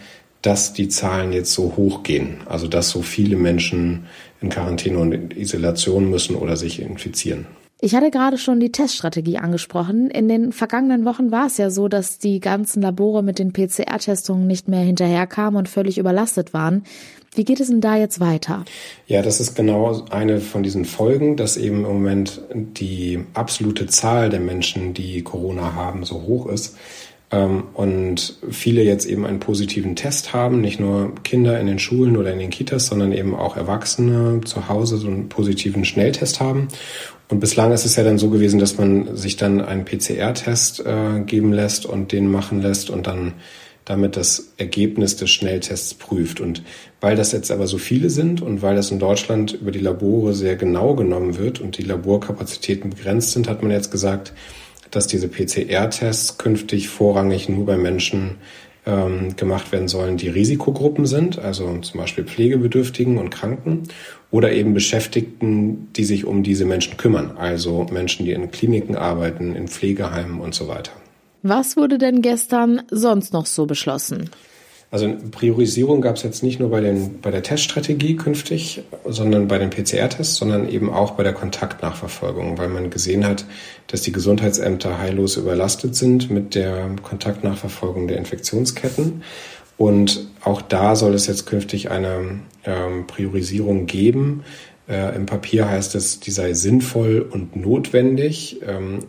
dass 0.43 0.73
die 0.73 0.89
Zahlen 0.89 1.33
jetzt 1.33 1.53
so 1.53 1.75
hoch 1.77 2.03
gehen. 2.03 2.39
Also 2.47 2.67
dass 2.67 2.91
so 2.91 3.03
viele 3.03 3.37
Menschen 3.37 4.07
in 4.41 4.49
Quarantäne 4.49 4.99
und 4.99 5.13
in 5.13 5.31
Isolation 5.31 6.11
müssen 6.11 6.35
oder 6.35 6.57
sich 6.57 6.81
infizieren. 6.81 7.47
Ich 7.83 7.95
hatte 7.95 8.11
gerade 8.11 8.37
schon 8.37 8.61
die 8.61 8.73
Teststrategie 8.73 9.39
angesprochen. 9.39 10.11
In 10.11 10.29
den 10.29 10.53
vergangenen 10.53 11.07
Wochen 11.07 11.31
war 11.31 11.47
es 11.47 11.57
ja 11.57 11.71
so, 11.71 11.89
dass 11.89 12.19
die 12.19 12.39
ganzen 12.39 12.83
Labore 12.83 13.23
mit 13.23 13.39
den 13.39 13.55
PCR-Testungen 13.55 14.47
nicht 14.47 14.69
mehr 14.69 14.81
hinterherkamen 14.81 15.57
und 15.57 15.69
völlig 15.69 15.97
überlastet 15.97 16.53
waren. 16.53 16.85
Wie 17.35 17.45
geht 17.45 17.59
es 17.59 17.69
denn 17.69 17.81
da 17.81 17.97
jetzt 17.97 18.21
weiter? 18.21 18.65
Ja, 19.07 19.23
das 19.23 19.41
ist 19.41 19.55
genau 19.55 20.05
eine 20.11 20.41
von 20.41 20.63
diesen 20.63 20.85
Folgen, 20.85 21.37
dass 21.37 21.57
eben 21.57 21.87
im 21.87 21.93
Moment 21.93 22.43
die 22.53 23.25
absolute 23.33 23.87
Zahl 23.87 24.29
der 24.29 24.41
Menschen, 24.41 24.93
die 24.93 25.23
Corona 25.23 25.75
haben, 25.75 26.05
so 26.05 26.23
hoch 26.23 26.49
ist. 26.49 26.77
Ähm, 27.31 27.65
und 27.75 28.37
viele 28.51 28.83
jetzt 28.83 29.07
eben 29.07 29.25
einen 29.25 29.41
positiven 29.41 29.97
Test 29.97 30.35
haben, 30.35 30.61
nicht 30.61 30.81
nur 30.81 31.15
Kinder 31.23 31.59
in 31.61 31.67
den 31.67 31.79
Schulen 31.79 32.17
oder 32.17 32.33
in 32.33 32.41
den 32.41 32.51
Kitas, 32.51 32.89
sondern 32.89 33.13
eben 33.13 33.35
auch 33.35 33.57
Erwachsene 33.57 34.41
zu 34.45 34.69
Hause 34.69 34.99
so 34.99 35.07
einen 35.07 35.29
positiven 35.29 35.85
Schnelltest 35.85 36.41
haben. 36.41 36.69
Und 37.31 37.39
bislang 37.39 37.71
ist 37.73 37.85
es 37.85 37.95
ja 37.95 38.03
dann 38.03 38.19
so 38.19 38.29
gewesen, 38.29 38.59
dass 38.59 38.77
man 38.77 39.17
sich 39.17 39.37
dann 39.37 39.61
einen 39.61 39.85
PCR-Test 39.85 40.85
äh, 40.85 41.21
geben 41.21 41.53
lässt 41.53 41.87
und 41.87 42.11
den 42.11 42.29
machen 42.29 42.61
lässt 42.61 42.91
und 42.91 43.07
dann 43.07 43.35
damit 43.85 44.17
das 44.17 44.53
Ergebnis 44.57 45.17
des 45.17 45.31
Schnelltests 45.31 45.95
prüft. 45.95 46.41
Und 46.41 46.63
weil 47.01 47.17
das 47.17 47.33
jetzt 47.33 47.51
aber 47.51 47.67
so 47.67 47.79
viele 47.79 48.11
sind 48.11 48.43
und 48.43 48.63
weil 48.63 48.77
das 48.77 48.91
in 48.91 48.99
Deutschland 48.99 49.53
über 49.53 49.71
die 49.71 49.79
Labore 49.79 50.35
sehr 50.35 50.57
genau 50.57 50.95
genommen 50.95 51.39
wird 51.39 51.61
und 51.61 51.79
die 51.79 51.83
Laborkapazitäten 51.83 52.91
begrenzt 52.91 53.33
sind, 53.33 53.49
hat 53.49 53.63
man 53.63 53.71
jetzt 53.71 53.91
gesagt, 53.91 54.33
dass 54.91 55.07
diese 55.07 55.29
PCR-Tests 55.29 56.37
künftig 56.37 56.89
vorrangig 56.89 57.49
nur 57.49 57.65
bei 57.65 57.77
Menschen 57.77 58.37
ähm, 58.87 59.37
gemacht 59.37 59.73
werden 59.73 59.89
sollen, 59.89 60.17
die 60.17 60.29
Risikogruppen 60.29 61.07
sind, 61.07 61.39
also 61.39 61.79
zum 61.79 62.01
Beispiel 62.01 62.25
Pflegebedürftigen 62.25 63.19
und 63.19 63.31
Kranken 63.31 63.85
oder 64.31 64.53
eben 64.53 64.75
Beschäftigten, 64.75 65.89
die 65.95 66.05
sich 66.05 66.25
um 66.25 66.43
diese 66.43 66.65
Menschen 66.65 66.97
kümmern, 66.97 67.33
also 67.37 67.87
Menschen, 67.91 68.25
die 68.25 68.33
in 68.33 68.51
Kliniken 68.51 68.97
arbeiten, 68.97 69.55
in 69.55 69.69
Pflegeheimen 69.69 70.41
und 70.41 70.55
so 70.55 70.69
weiter. 70.69 70.93
Was 71.43 71.77
wurde 71.77 71.99
denn 71.99 72.23
gestern 72.23 72.83
sonst 72.91 73.33
noch 73.33 73.47
so 73.47 73.67
beschlossen? 73.67 74.31
Also 74.93 75.09
Priorisierung 75.31 76.01
gab 76.01 76.17
es 76.17 76.25
jetzt 76.25 76.43
nicht 76.43 76.59
nur 76.59 76.71
bei, 76.71 76.81
den, 76.81 77.21
bei 77.21 77.31
der 77.31 77.45
Teststrategie 77.45 78.17
künftig, 78.17 78.83
sondern 79.07 79.47
bei 79.47 79.59
den 79.59 79.71
PCR-Tests, 79.71 80.35
sondern 80.35 80.69
eben 80.69 80.91
auch 80.91 81.13
bei 81.13 81.23
der 81.23 81.33
Kontaktnachverfolgung, 81.33 82.59
weil 82.59 82.69
man 82.69 82.91
gesehen 82.91 83.25
hat, 83.25 83.45
dass 83.87 84.03
die 84.03 84.11
Gesundheitsämter 84.11 84.99
heillos 84.99 85.37
überlastet 85.37 85.95
sind 85.95 86.31
mit 86.31 86.57
der 86.57 86.91
Kontaktnachverfolgung 87.05 88.09
der 88.09 88.19
Infektionsketten. 88.19 89.23
Und 89.77 90.29
auch 90.43 90.61
da 90.61 90.97
soll 90.97 91.15
es 91.15 91.29
jetzt 91.29 91.47
künftig 91.47 91.91
eine 91.91 92.41
ähm, 92.65 93.07
Priorisierung 93.07 93.87
geben. 93.87 94.43
Äh, 94.89 95.15
Im 95.15 95.25
Papier 95.25 95.71
heißt 95.71 95.95
es, 95.95 96.19
die 96.19 96.33
sei 96.33 96.53
sinnvoll 96.53 97.25
und 97.31 97.55
notwendig. 97.55 98.61
Ähm, 98.67 99.05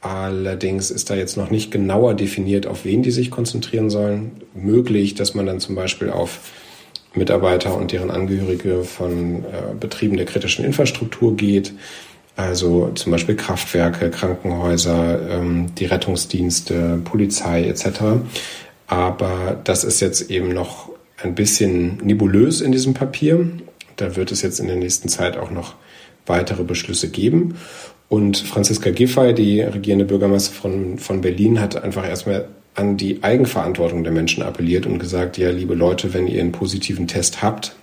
Allerdings 0.00 0.90
ist 0.90 1.10
da 1.10 1.14
jetzt 1.14 1.36
noch 1.36 1.50
nicht 1.50 1.70
genauer 1.70 2.14
definiert, 2.14 2.66
auf 2.66 2.84
wen 2.84 3.02
die 3.02 3.10
sich 3.10 3.30
konzentrieren 3.30 3.90
sollen. 3.90 4.32
Möglich, 4.54 5.14
dass 5.14 5.34
man 5.34 5.46
dann 5.46 5.60
zum 5.60 5.74
Beispiel 5.74 6.10
auf 6.10 6.52
Mitarbeiter 7.14 7.74
und 7.74 7.92
deren 7.92 8.10
Angehörige 8.10 8.84
von 8.84 9.44
äh, 9.44 9.74
Betrieben 9.78 10.16
der 10.16 10.26
kritischen 10.26 10.64
Infrastruktur 10.64 11.34
geht, 11.34 11.72
also 12.36 12.90
zum 12.94 13.12
Beispiel 13.12 13.34
Kraftwerke, 13.34 14.10
Krankenhäuser, 14.10 15.30
ähm, 15.30 15.74
die 15.74 15.86
Rettungsdienste, 15.86 17.00
Polizei 17.02 17.64
etc. 17.64 17.86
Aber 18.86 19.58
das 19.64 19.84
ist 19.84 20.00
jetzt 20.00 20.30
eben 20.30 20.50
noch 20.50 20.90
ein 21.22 21.34
bisschen 21.34 21.96
nebulös 22.04 22.60
in 22.60 22.72
diesem 22.72 22.92
Papier. 22.92 23.48
Da 23.96 24.16
wird 24.16 24.30
es 24.32 24.42
jetzt 24.42 24.60
in 24.60 24.66
der 24.66 24.76
nächsten 24.76 25.08
Zeit 25.08 25.38
auch 25.38 25.50
noch 25.50 25.74
weitere 26.26 26.62
Beschlüsse 26.62 27.08
geben. 27.08 27.56
Und 28.08 28.38
Franziska 28.38 28.90
Giffey, 28.90 29.34
die 29.34 29.60
regierende 29.60 30.04
Bürgermeisterin 30.04 30.60
von, 30.60 30.98
von 30.98 31.20
Berlin, 31.20 31.60
hat 31.60 31.82
einfach 31.82 32.06
erstmal 32.06 32.48
an 32.74 32.96
die 32.96 33.22
Eigenverantwortung 33.22 34.04
der 34.04 34.12
Menschen 34.12 34.42
appelliert 34.42 34.86
und 34.86 34.98
gesagt, 34.98 35.38
ja, 35.38 35.50
liebe 35.50 35.74
Leute, 35.74 36.14
wenn 36.14 36.26
ihr 36.26 36.40
einen 36.40 36.52
positiven 36.52 37.08
Test 37.08 37.42
habt, 37.42 37.74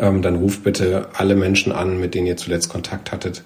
ähm, 0.00 0.22
dann 0.22 0.36
ruft 0.36 0.64
bitte 0.64 1.08
alle 1.14 1.36
Menschen 1.36 1.72
an, 1.72 1.98
mit 1.98 2.14
denen 2.14 2.26
ihr 2.26 2.36
zuletzt 2.36 2.68
Kontakt 2.68 3.12
hattet 3.12 3.42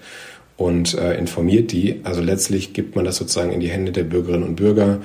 und 0.56 0.94
äh, 0.94 1.16
informiert 1.18 1.72
die. 1.72 2.00
Also 2.04 2.22
letztlich 2.22 2.72
gibt 2.72 2.96
man 2.96 3.04
das 3.04 3.16
sozusagen 3.16 3.52
in 3.52 3.60
die 3.60 3.68
Hände 3.68 3.92
der 3.92 4.04
Bürgerinnen 4.04 4.44
und 4.44 4.56
Bürger, 4.56 5.00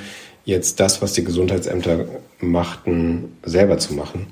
jetzt 0.46 0.80
das, 0.80 1.02
was 1.02 1.14
die 1.14 1.24
Gesundheitsämter 1.24 2.06
machten, 2.40 3.34
selber 3.44 3.78
zu 3.78 3.94
machen 3.94 4.28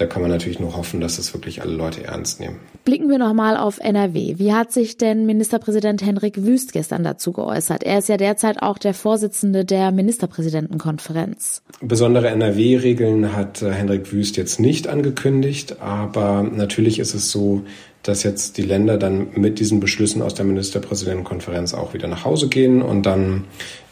da 0.00 0.06
kann 0.06 0.22
man 0.22 0.30
natürlich 0.30 0.58
nur 0.58 0.76
hoffen, 0.76 1.02
dass 1.02 1.16
das 1.16 1.34
wirklich 1.34 1.60
alle 1.60 1.74
Leute 1.74 2.04
ernst 2.04 2.40
nehmen. 2.40 2.56
Blicken 2.86 3.10
wir 3.10 3.18
nochmal 3.18 3.58
auf 3.58 3.78
NRW. 3.78 4.38
Wie 4.38 4.54
hat 4.54 4.72
sich 4.72 4.96
denn 4.96 5.26
Ministerpräsident 5.26 6.00
Henrik 6.00 6.42
Wüst 6.42 6.72
gestern 6.72 7.04
dazu 7.04 7.32
geäußert? 7.32 7.82
Er 7.82 7.98
ist 7.98 8.08
ja 8.08 8.16
derzeit 8.16 8.62
auch 8.62 8.78
der 8.78 8.94
Vorsitzende 8.94 9.66
der 9.66 9.92
Ministerpräsidentenkonferenz. 9.92 11.62
Besondere 11.82 12.28
NRW-Regeln 12.30 13.36
hat 13.36 13.60
äh, 13.60 13.72
Henrik 13.72 14.10
Wüst 14.10 14.38
jetzt 14.38 14.58
nicht 14.58 14.88
angekündigt, 14.88 15.82
aber 15.82 16.44
natürlich 16.44 16.98
ist 16.98 17.12
es 17.12 17.30
so, 17.30 17.64
dass 18.02 18.22
jetzt 18.22 18.56
die 18.56 18.62
Länder 18.62 18.96
dann 18.96 19.28
mit 19.34 19.58
diesen 19.58 19.80
Beschlüssen 19.80 20.22
aus 20.22 20.32
der 20.32 20.46
Ministerpräsidentenkonferenz 20.46 21.74
auch 21.74 21.92
wieder 21.92 22.08
nach 22.08 22.24
Hause 22.24 22.48
gehen 22.48 22.80
und 22.80 23.04
dann 23.04 23.44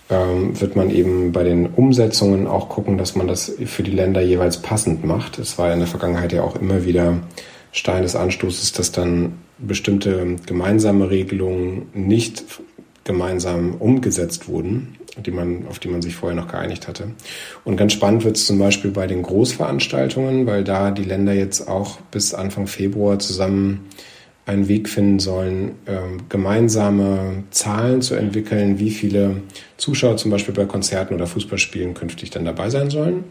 wird 0.08 0.74
man 0.74 0.90
eben 0.90 1.32
bei 1.32 1.44
den 1.44 1.66
Umsetzungen 1.66 2.46
auch 2.46 2.70
gucken, 2.70 2.96
dass 2.96 3.14
man 3.14 3.28
das 3.28 3.52
für 3.66 3.82
die 3.82 3.90
Länder 3.90 4.22
jeweils 4.22 4.62
passend 4.62 5.04
macht. 5.04 5.38
Es 5.38 5.58
war 5.58 5.72
in 5.72 5.80
der 5.80 5.88
Vergangenheit 5.88 6.32
ja 6.32 6.42
auch 6.42 6.56
immer 6.56 6.86
wieder 6.86 7.18
Stein 7.72 8.02
des 8.02 8.16
Anstoßes, 8.16 8.72
dass 8.72 8.90
dann 8.90 9.34
bestimmte 9.58 10.36
gemeinsame 10.46 11.10
Regelungen 11.10 11.88
nicht 11.92 12.44
gemeinsam 13.04 13.74
umgesetzt 13.74 14.48
wurden, 14.48 14.96
die 15.24 15.30
man, 15.30 15.66
auf 15.68 15.78
die 15.78 15.88
man 15.88 16.02
sich 16.02 16.14
vorher 16.14 16.36
noch 16.36 16.48
geeinigt 16.48 16.88
hatte. 16.88 17.10
Und 17.64 17.76
ganz 17.76 17.92
spannend 17.92 18.24
wird 18.24 18.36
es 18.36 18.46
zum 18.46 18.58
Beispiel 18.58 18.90
bei 18.90 19.06
den 19.06 19.22
Großveranstaltungen, 19.22 20.46
weil 20.46 20.64
da 20.64 20.90
die 20.90 21.04
Länder 21.04 21.32
jetzt 21.32 21.68
auch 21.68 21.98
bis 22.10 22.34
Anfang 22.34 22.66
Februar 22.66 23.18
zusammen 23.18 23.86
einen 24.48 24.68
Weg 24.68 24.88
finden 24.88 25.18
sollen, 25.18 25.72
ähm, 25.86 26.22
gemeinsame 26.28 27.44
Zahlen 27.50 28.00
zu 28.00 28.14
entwickeln, 28.14 28.78
wie 28.78 28.90
viele 28.90 29.42
Zuschauer 29.76 30.16
zum 30.16 30.30
Beispiel 30.30 30.54
bei 30.54 30.64
Konzerten 30.64 31.14
oder 31.14 31.26
Fußballspielen 31.26 31.94
künftig 31.94 32.30
dann 32.30 32.44
dabei 32.44 32.70
sein 32.70 32.90
sollen. 32.90 33.24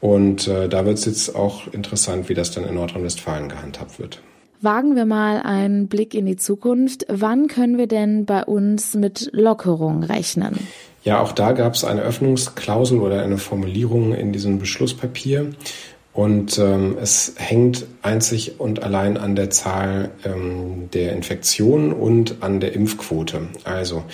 Und 0.00 0.48
äh, 0.48 0.68
da 0.68 0.84
wird 0.84 0.98
es 0.98 1.04
jetzt 1.04 1.34
auch 1.34 1.72
interessant, 1.72 2.28
wie 2.28 2.34
das 2.34 2.50
dann 2.50 2.64
in 2.64 2.74
Nordrhein-Westfalen 2.74 3.48
gehandhabt 3.48 3.98
wird. 3.98 4.20
Wagen 4.60 4.94
wir 4.94 5.06
mal 5.06 5.42
einen 5.42 5.88
Blick 5.88 6.14
in 6.14 6.26
die 6.26 6.36
Zukunft. 6.36 7.04
Wann 7.08 7.48
können 7.48 7.78
wir 7.78 7.88
denn 7.88 8.26
bei 8.26 8.44
uns 8.44 8.94
mit 8.94 9.30
Lockerung 9.32 10.04
rechnen? 10.04 10.56
Ja, 11.04 11.20
auch 11.20 11.32
da 11.32 11.50
gab 11.50 11.74
es 11.74 11.84
eine 11.84 12.02
Öffnungsklausel 12.02 13.00
oder 13.00 13.22
eine 13.22 13.38
Formulierung 13.38 14.14
in 14.14 14.32
diesem 14.32 14.60
Beschlusspapier. 14.60 15.50
Und 16.12 16.58
ähm, 16.58 16.96
es 17.00 17.34
hängt 17.36 17.86
einzig 18.02 18.60
und 18.60 18.82
allein 18.82 19.16
an 19.16 19.34
der 19.34 19.48
Zahl 19.48 20.10
ähm, 20.24 20.90
der 20.92 21.12
Infektionen 21.12 21.92
und 21.92 22.42
an 22.42 22.60
der 22.60 22.74
Impfquote. 22.74 23.48
Also 23.64 24.04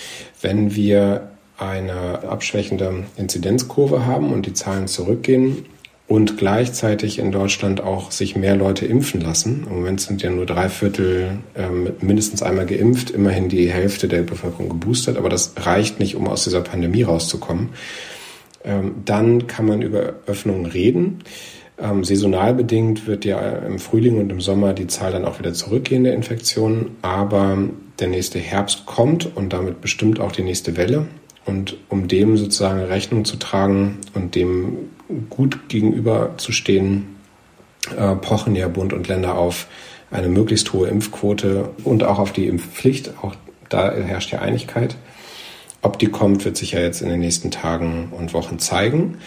wenn 0.40 0.76
wir 0.76 1.30
eine 1.58 2.22
abschwächende 2.22 3.04
Inzidenzkurve 3.16 4.06
haben 4.06 4.32
und 4.32 4.46
die 4.46 4.52
Zahlen 4.52 4.86
zurückgehen 4.86 5.66
und 6.06 6.38
gleichzeitig 6.38 7.18
in 7.18 7.32
Deutschland 7.32 7.82
auch 7.82 8.12
sich 8.12 8.36
mehr 8.36 8.56
Leute 8.56 8.86
impfen 8.86 9.20
lassen. 9.20 9.66
Im 9.68 9.76
Moment 9.76 10.00
sind 10.00 10.22
ja 10.22 10.30
nur 10.30 10.46
drei 10.46 10.68
Viertel 10.68 11.40
ähm, 11.54 11.90
mindestens 12.00 12.42
einmal 12.42 12.64
geimpft, 12.64 13.10
immerhin 13.10 13.48
die 13.48 13.70
Hälfte 13.70 14.08
der 14.08 14.22
Bevölkerung 14.22 14.70
geboostert, 14.70 15.18
aber 15.18 15.28
das 15.28 15.52
reicht 15.56 15.98
nicht, 15.98 16.14
um 16.14 16.28
aus 16.28 16.44
dieser 16.44 16.62
Pandemie 16.62 17.02
rauszukommen. 17.02 17.70
Ähm, 18.64 19.02
dann 19.04 19.46
kann 19.48 19.66
man 19.66 19.82
über 19.82 20.14
Öffnungen 20.26 20.66
reden. 20.66 21.24
Ähm, 21.80 22.02
saisonal 22.02 22.54
bedingt 22.54 23.06
wird 23.06 23.24
ja 23.24 23.38
im 23.40 23.78
Frühling 23.78 24.18
und 24.18 24.30
im 24.30 24.40
Sommer 24.40 24.72
die 24.72 24.88
Zahl 24.88 25.12
dann 25.12 25.24
auch 25.24 25.38
wieder 25.38 25.52
zurückgehen 25.54 26.04
der 26.04 26.14
Infektionen, 26.14 26.96
aber 27.02 27.56
der 28.00 28.08
nächste 28.08 28.40
Herbst 28.40 28.84
kommt 28.86 29.36
und 29.36 29.52
damit 29.52 29.80
bestimmt 29.80 30.18
auch 30.18 30.32
die 30.32 30.42
nächste 30.42 30.76
Welle. 30.76 31.06
Und 31.46 31.76
um 31.88 32.08
dem 32.08 32.36
sozusagen 32.36 32.80
Rechnung 32.80 33.24
zu 33.24 33.36
tragen 33.36 33.98
und 34.14 34.34
dem 34.34 34.90
gut 35.30 35.68
gegenüber 35.68 36.34
zu 36.36 36.52
stehen, 36.52 37.16
äh, 37.96 38.14
pochen 38.16 38.56
ja 38.56 38.68
Bund 38.68 38.92
und 38.92 39.08
Länder 39.08 39.36
auf 39.36 39.68
eine 40.10 40.28
möglichst 40.28 40.72
hohe 40.72 40.88
Impfquote 40.88 41.70
und 41.84 42.02
auch 42.02 42.18
auf 42.18 42.32
die 42.32 42.46
Impfpflicht. 42.46 43.12
Auch 43.22 43.34
da 43.68 43.92
herrscht 43.92 44.32
ja 44.32 44.40
Einigkeit. 44.40 44.96
Ob 45.80 45.98
die 45.98 46.08
kommt, 46.08 46.44
wird 46.44 46.56
sich 46.56 46.72
ja 46.72 46.80
jetzt 46.80 47.02
in 47.02 47.08
den 47.08 47.20
nächsten 47.20 47.50
Tagen 47.50 48.08
und 48.10 48.34
Wochen 48.34 48.58
zeigen 48.58 49.18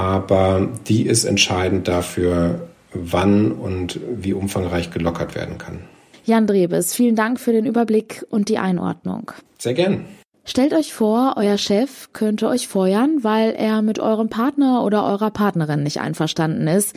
aber 0.00 0.68
die 0.88 1.06
ist 1.06 1.24
entscheidend 1.24 1.86
dafür, 1.88 2.68
wann 2.92 3.52
und 3.52 4.00
wie 4.10 4.32
umfangreich 4.32 4.90
gelockert 4.90 5.34
werden 5.34 5.58
kann. 5.58 5.80
Jan 6.24 6.46
Drebes, 6.46 6.94
vielen 6.94 7.16
Dank 7.16 7.40
für 7.40 7.52
den 7.52 7.66
Überblick 7.66 8.24
und 8.30 8.48
die 8.48 8.58
Einordnung. 8.58 9.32
Sehr 9.58 9.74
gern. 9.74 10.04
Stellt 10.44 10.72
euch 10.72 10.92
vor, 10.92 11.34
euer 11.36 11.58
Chef 11.58 12.12
könnte 12.12 12.48
euch 12.48 12.66
feuern, 12.66 13.18
weil 13.22 13.52
er 13.52 13.82
mit 13.82 13.98
eurem 13.98 14.28
Partner 14.28 14.82
oder 14.84 15.04
eurer 15.04 15.30
Partnerin 15.30 15.82
nicht 15.82 16.00
einverstanden 16.00 16.66
ist. 16.66 16.96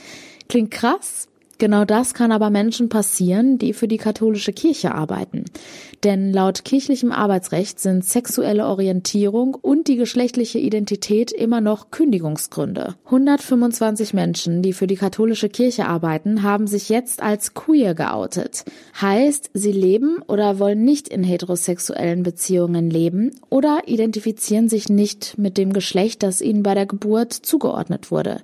Klingt 0.50 0.72
krass, 0.72 1.28
Genau 1.60 1.86
das 1.86 2.14
kann 2.14 2.32
aber 2.32 2.50
Menschen 2.50 2.90
passieren, 2.90 3.58
die 3.58 3.74
für 3.74 3.88
die 3.88 3.98
katholische 3.98 4.54
Kirche 4.54 4.94
arbeiten. 4.94 5.46
Denn 6.04 6.34
laut 6.34 6.66
kirchlichem 6.66 7.12
Arbeitsrecht 7.12 7.80
sind 7.80 8.04
sexuelle 8.04 8.66
Orientierung 8.66 9.56
und 9.56 9.88
die 9.88 9.96
geschlechtliche 9.96 10.60
Identität 10.60 11.32
immer 11.32 11.62
noch 11.62 11.92
Kündigungsgründe. 11.92 12.96
125 13.06 14.14
Menschen, 14.14 14.62
die 14.62 14.74
für 14.74 14.88
die 14.88 14.96
katholische 14.96 15.48
Kirche 15.48 15.86
arbeiten, 15.86 16.44
haben 16.44 16.68
sich 16.68 16.90
jetzt 16.90 17.22
als 17.22 17.54
queer 17.54 17.94
geoutet. 17.94 18.66
Heißt, 19.00 19.52
sie 19.54 19.72
leben 19.72 20.18
oder 20.28 20.60
wollen 20.60 20.84
nicht 20.84 21.08
in 21.08 21.24
heterosexuellen 21.24 22.24
Beziehungen 22.24 22.90
leben 22.90 23.32
oder 23.50 23.84
identifizieren 23.86 24.68
sich 24.68 24.90
nicht 24.90 25.38
mit 25.38 25.58
dem 25.58 25.72
Geschlecht, 25.72 26.24
das 26.24 26.42
ihnen 26.42 26.64
bei 26.64 26.74
der 26.74 26.88
Geburt 26.88 27.32
zugeordnet 27.32 28.12
wurde. 28.12 28.42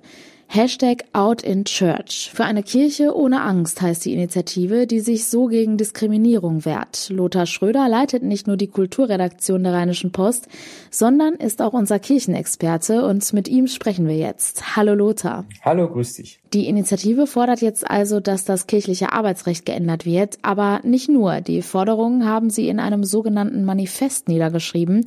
Hashtag 0.52 1.04
Out 1.12 1.42
in 1.42 1.64
Church. 1.64 2.32
Für 2.34 2.42
eine 2.42 2.64
Kirche 2.64 3.14
ohne 3.14 3.40
Angst 3.42 3.80
heißt 3.80 4.04
die 4.04 4.12
Initiative, 4.12 4.88
die 4.88 4.98
sich 4.98 5.26
so 5.26 5.46
gegen 5.46 5.76
Diskriminierung 5.76 6.64
wehrt. 6.64 7.08
Lothar 7.10 7.46
Schröder 7.46 7.88
leitet 7.88 8.24
nicht 8.24 8.48
nur 8.48 8.56
die 8.56 8.66
Kulturredaktion 8.66 9.62
der 9.62 9.74
Rheinischen 9.74 10.10
Post, 10.10 10.48
sondern 10.90 11.34
ist 11.34 11.62
auch 11.62 11.72
unser 11.72 12.00
Kirchenexperte 12.00 13.06
und 13.06 13.32
mit 13.32 13.46
ihm 13.46 13.68
sprechen 13.68 14.08
wir 14.08 14.16
jetzt. 14.16 14.74
Hallo 14.74 14.94
Lothar. 14.94 15.44
Hallo, 15.62 15.88
grüß 15.88 16.14
dich. 16.14 16.39
Die 16.52 16.66
Initiative 16.66 17.28
fordert 17.28 17.60
jetzt 17.60 17.88
also, 17.88 18.18
dass 18.18 18.44
das 18.44 18.66
kirchliche 18.66 19.12
Arbeitsrecht 19.12 19.64
geändert 19.64 20.04
wird, 20.04 20.38
aber 20.42 20.80
nicht 20.82 21.08
nur. 21.08 21.40
Die 21.40 21.62
Forderungen 21.62 22.26
haben 22.26 22.50
sie 22.50 22.68
in 22.68 22.80
einem 22.80 23.04
sogenannten 23.04 23.64
Manifest 23.64 24.26
niedergeschrieben. 24.26 25.06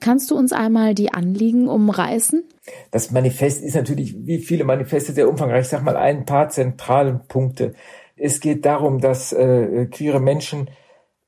Kannst 0.00 0.30
du 0.30 0.36
uns 0.36 0.52
einmal 0.52 0.94
die 0.94 1.14
Anliegen 1.14 1.66
umreißen? 1.66 2.44
Das 2.90 3.10
Manifest 3.10 3.62
ist 3.62 3.74
natürlich, 3.74 4.14
wie 4.26 4.38
viele 4.38 4.64
Manifeste, 4.64 5.12
sehr 5.12 5.30
umfangreich. 5.30 5.62
Ich 5.62 5.68
sag 5.68 5.82
mal 5.82 5.96
ein 5.96 6.26
paar 6.26 6.50
zentrale 6.50 7.22
Punkte. 7.26 7.72
Es 8.16 8.40
geht 8.40 8.66
darum, 8.66 9.00
dass 9.00 9.32
äh, 9.32 9.86
queere 9.86 10.20
Menschen 10.20 10.68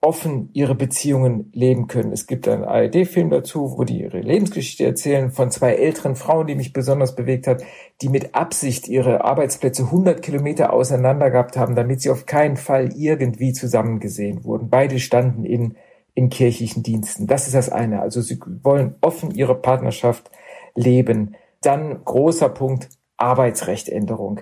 offen 0.04 0.50
ihre 0.52 0.75
Beziehungen 0.75 1.50
leben 1.54 1.87
können. 1.87 2.12
Es 2.12 2.26
gibt 2.26 2.46
einen 2.46 2.64
ARD-Film 2.64 3.30
dazu, 3.30 3.78
wo 3.78 3.84
die 3.84 4.02
ihre 4.02 4.20
Lebensgeschichte 4.20 4.84
erzählen 4.84 5.30
von 5.30 5.50
zwei 5.50 5.76
älteren 5.76 6.14
Frauen, 6.14 6.46
die 6.46 6.54
mich 6.54 6.75
besonders 6.75 7.16
bewegt 7.16 7.46
hat, 7.46 7.62
die 8.02 8.11
mit 8.11 8.34
Absicht 8.34 8.87
ihre 8.87 9.25
Arbeitsplätze 9.25 9.84
100 9.84 10.20
Kilometer 10.20 10.75
auseinander 10.75 11.30
gehabt 11.30 11.56
haben, 11.56 11.75
damit 11.75 12.02
sie 12.02 12.11
auf 12.11 12.26
keinen 12.26 12.58
Fall 12.58 12.90
irgendwie 12.94 13.54
zusammen 13.54 13.99
gesehen 13.99 14.44
wurden. 14.44 14.68
Beide 14.68 14.99
standen 14.99 15.44
in, 15.44 15.76
in 16.14 16.28
kirchlichen 16.28 16.82
Diensten. 16.82 17.26
Das 17.26 17.46
ist 17.46 17.54
das 17.54 17.70
eine. 17.70 18.02
Also 18.02 18.20
sie 18.20 18.38
wollen 18.62 18.96
offen 19.00 19.30
ihre 19.30 19.54
Partnerschaft 19.54 20.30
leben. 20.75 21.34
Dann 21.62 22.04
großer 22.04 22.50
Punkt 22.50 22.90
Arbeitsrechtänderung 23.16 24.40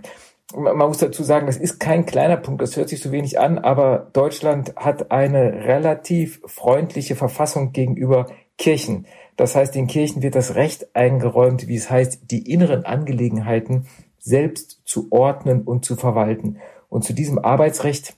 man 0.56 0.76
muss 0.76 0.98
dazu 0.98 1.22
sagen, 1.22 1.46
das 1.46 1.56
ist 1.56 1.78
kein 1.78 2.06
kleiner 2.06 2.36
Punkt, 2.36 2.62
das 2.62 2.76
hört 2.76 2.88
sich 2.88 3.00
so 3.00 3.12
wenig 3.12 3.38
an, 3.38 3.58
aber 3.58 4.10
Deutschland 4.12 4.74
hat 4.76 5.10
eine 5.10 5.64
relativ 5.64 6.40
freundliche 6.46 7.16
Verfassung 7.16 7.72
gegenüber 7.72 8.26
Kirchen. 8.58 9.06
Das 9.36 9.54
heißt, 9.54 9.74
den 9.74 9.86
Kirchen 9.86 10.22
wird 10.22 10.34
das 10.34 10.54
Recht 10.54 10.94
eingeräumt, 10.94 11.68
wie 11.68 11.76
es 11.76 11.90
heißt, 11.90 12.30
die 12.30 12.50
inneren 12.50 12.84
Angelegenheiten 12.84 13.86
selbst 14.18 14.82
zu 14.84 15.08
ordnen 15.10 15.62
und 15.62 15.84
zu 15.84 15.96
verwalten. 15.96 16.58
Und 16.88 17.04
zu 17.04 17.12
diesem 17.12 17.38
Arbeitsrecht 17.38 18.14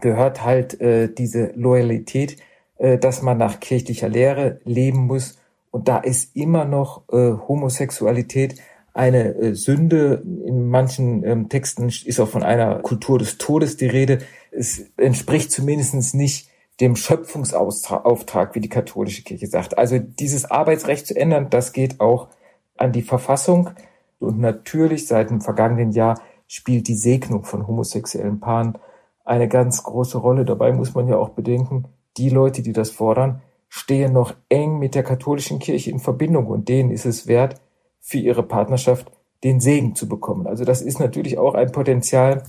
gehört 0.00 0.44
halt 0.44 0.80
äh, 0.80 1.08
diese 1.12 1.52
Loyalität, 1.54 2.36
äh, 2.76 2.98
dass 2.98 3.22
man 3.22 3.38
nach 3.38 3.60
kirchlicher 3.60 4.08
Lehre 4.08 4.60
leben 4.64 5.06
muss. 5.06 5.38
Und 5.70 5.88
da 5.88 5.98
ist 5.98 6.36
immer 6.36 6.64
noch 6.64 7.02
äh, 7.10 7.32
Homosexualität 7.48 8.60
eine 8.96 9.34
äh, 9.34 9.54
Sünde. 9.54 10.22
In 10.44 10.68
manchen 10.68 11.22
ähm, 11.24 11.48
Texten 11.48 11.88
ist 11.88 12.18
auch 12.18 12.28
von 12.28 12.42
einer 12.42 12.76
Kultur 12.80 13.18
des 13.18 13.38
Todes 13.38 13.76
die 13.76 13.86
Rede. 13.86 14.20
Es 14.50 14.86
entspricht 14.96 15.52
zumindest 15.52 16.14
nicht 16.14 16.48
dem 16.80 16.96
Schöpfungsauftrag, 16.96 18.54
wie 18.54 18.60
die 18.60 18.68
katholische 18.68 19.22
Kirche 19.22 19.46
sagt. 19.46 19.78
Also 19.78 19.98
dieses 19.98 20.50
Arbeitsrecht 20.50 21.06
zu 21.06 21.16
ändern, 21.16 21.48
das 21.50 21.72
geht 21.72 22.00
auch 22.00 22.28
an 22.76 22.92
die 22.92 23.02
Verfassung. 23.02 23.70
Und 24.18 24.40
natürlich 24.40 25.06
seit 25.06 25.30
dem 25.30 25.40
vergangenen 25.40 25.92
Jahr 25.92 26.20
spielt 26.48 26.88
die 26.88 26.96
Segnung 26.96 27.44
von 27.44 27.66
homosexuellen 27.66 28.40
Paaren 28.40 28.78
eine 29.24 29.48
ganz 29.48 29.82
große 29.82 30.18
Rolle. 30.18 30.44
Dabei 30.44 30.72
muss 30.72 30.94
man 30.94 31.08
ja 31.08 31.16
auch 31.16 31.30
bedenken, 31.30 31.84
die 32.16 32.30
Leute, 32.30 32.62
die 32.62 32.72
das 32.72 32.90
fordern, 32.90 33.42
stehen 33.68 34.12
noch 34.12 34.34
eng 34.48 34.78
mit 34.78 34.94
der 34.94 35.02
katholischen 35.02 35.58
Kirche 35.58 35.90
in 35.90 35.98
Verbindung 35.98 36.46
und 36.46 36.68
denen 36.68 36.90
ist 36.90 37.04
es 37.04 37.26
wert, 37.26 37.60
für 38.06 38.18
ihre 38.18 38.44
Partnerschaft 38.44 39.10
den 39.42 39.58
Segen 39.58 39.96
zu 39.96 40.08
bekommen. 40.08 40.46
Also 40.46 40.64
das 40.64 40.80
ist 40.80 41.00
natürlich 41.00 41.38
auch 41.38 41.54
ein 41.54 41.72
Potenzial, 41.72 42.44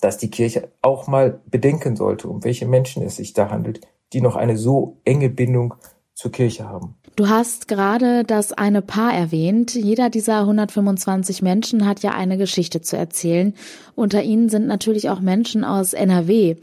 dass 0.00 0.16
die 0.16 0.30
Kirche 0.30 0.70
auch 0.80 1.08
mal 1.08 1.40
bedenken 1.46 1.96
sollte, 1.96 2.28
um 2.28 2.44
welche 2.44 2.66
Menschen 2.66 3.02
es 3.02 3.16
sich 3.16 3.32
da 3.32 3.50
handelt, 3.50 3.80
die 4.12 4.20
noch 4.20 4.36
eine 4.36 4.56
so 4.56 4.98
enge 5.04 5.28
Bindung 5.28 5.74
zur 6.14 6.30
Kirche 6.30 6.68
haben. 6.68 6.94
Du 7.14 7.28
hast 7.28 7.68
gerade 7.68 8.24
das 8.24 8.52
eine 8.54 8.80
Paar 8.80 9.12
erwähnt. 9.12 9.74
Jeder 9.74 10.08
dieser 10.08 10.40
125 10.40 11.42
Menschen 11.42 11.86
hat 11.86 12.00
ja 12.00 12.12
eine 12.12 12.38
Geschichte 12.38 12.80
zu 12.80 12.96
erzählen. 12.96 13.54
Unter 13.94 14.22
ihnen 14.22 14.48
sind 14.48 14.66
natürlich 14.66 15.10
auch 15.10 15.20
Menschen 15.20 15.62
aus 15.62 15.92
NRW. 15.92 16.56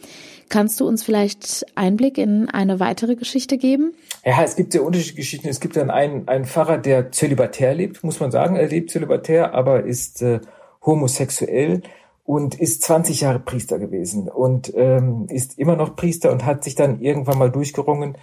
Kannst 0.49 0.79
du 0.79 0.87
uns 0.87 1.03
vielleicht 1.03 1.67
Einblick 1.75 2.17
in 2.17 2.49
eine 2.49 2.79
weitere 2.79 3.15
Geschichte 3.15 3.59
geben? 3.59 3.93
Ja, 4.25 4.41
es 4.43 4.55
gibt 4.55 4.71
sehr 4.71 4.83
unterschiedliche 4.83 5.17
Geschichten. 5.17 5.47
Es 5.47 5.59
gibt 5.59 5.75
dann 5.77 5.91
einen, 5.91 6.27
einen 6.27 6.45
Pfarrer, 6.45 6.79
der 6.79 7.11
zölibatär 7.11 7.75
lebt, 7.75 8.03
muss 8.03 8.19
man 8.19 8.31
sagen. 8.31 8.55
Er 8.55 8.67
lebt 8.67 8.89
zölibatär, 8.89 9.53
aber 9.53 9.83
ist 9.83 10.23
äh, 10.23 10.39
homosexuell 10.83 11.83
und 12.25 12.55
ist 12.55 12.81
20 12.81 13.21
Jahre 13.21 13.39
Priester 13.39 13.77
gewesen 13.77 14.27
und 14.27 14.73
ähm, 14.75 15.27
ist 15.29 15.59
immer 15.59 15.75
noch 15.75 15.95
Priester 15.95 16.31
und 16.31 16.45
hat 16.45 16.63
sich 16.63 16.73
dann 16.73 17.01
irgendwann 17.01 17.37
mal 17.37 17.51
durchgerungen, 17.51 18.17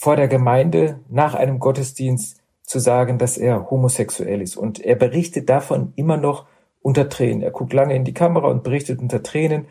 vor 0.00 0.16
der 0.16 0.28
Gemeinde 0.28 1.00
nach 1.10 1.34
einem 1.34 1.58
Gottesdienst 1.58 2.38
zu 2.62 2.78
sagen, 2.78 3.18
dass 3.18 3.36
er 3.36 3.70
homosexuell 3.70 4.40
ist. 4.40 4.56
Und 4.56 4.80
er 4.80 4.96
berichtet 4.96 5.50
davon 5.50 5.92
immer 5.94 6.16
noch 6.16 6.46
unter 6.80 7.10
Tränen. 7.10 7.42
Er 7.42 7.50
guckt 7.50 7.74
lange 7.74 7.94
in 7.94 8.04
die 8.04 8.14
Kamera 8.14 8.48
und 8.48 8.62
berichtet 8.62 8.98
unter 8.98 9.22
Tränen 9.22 9.66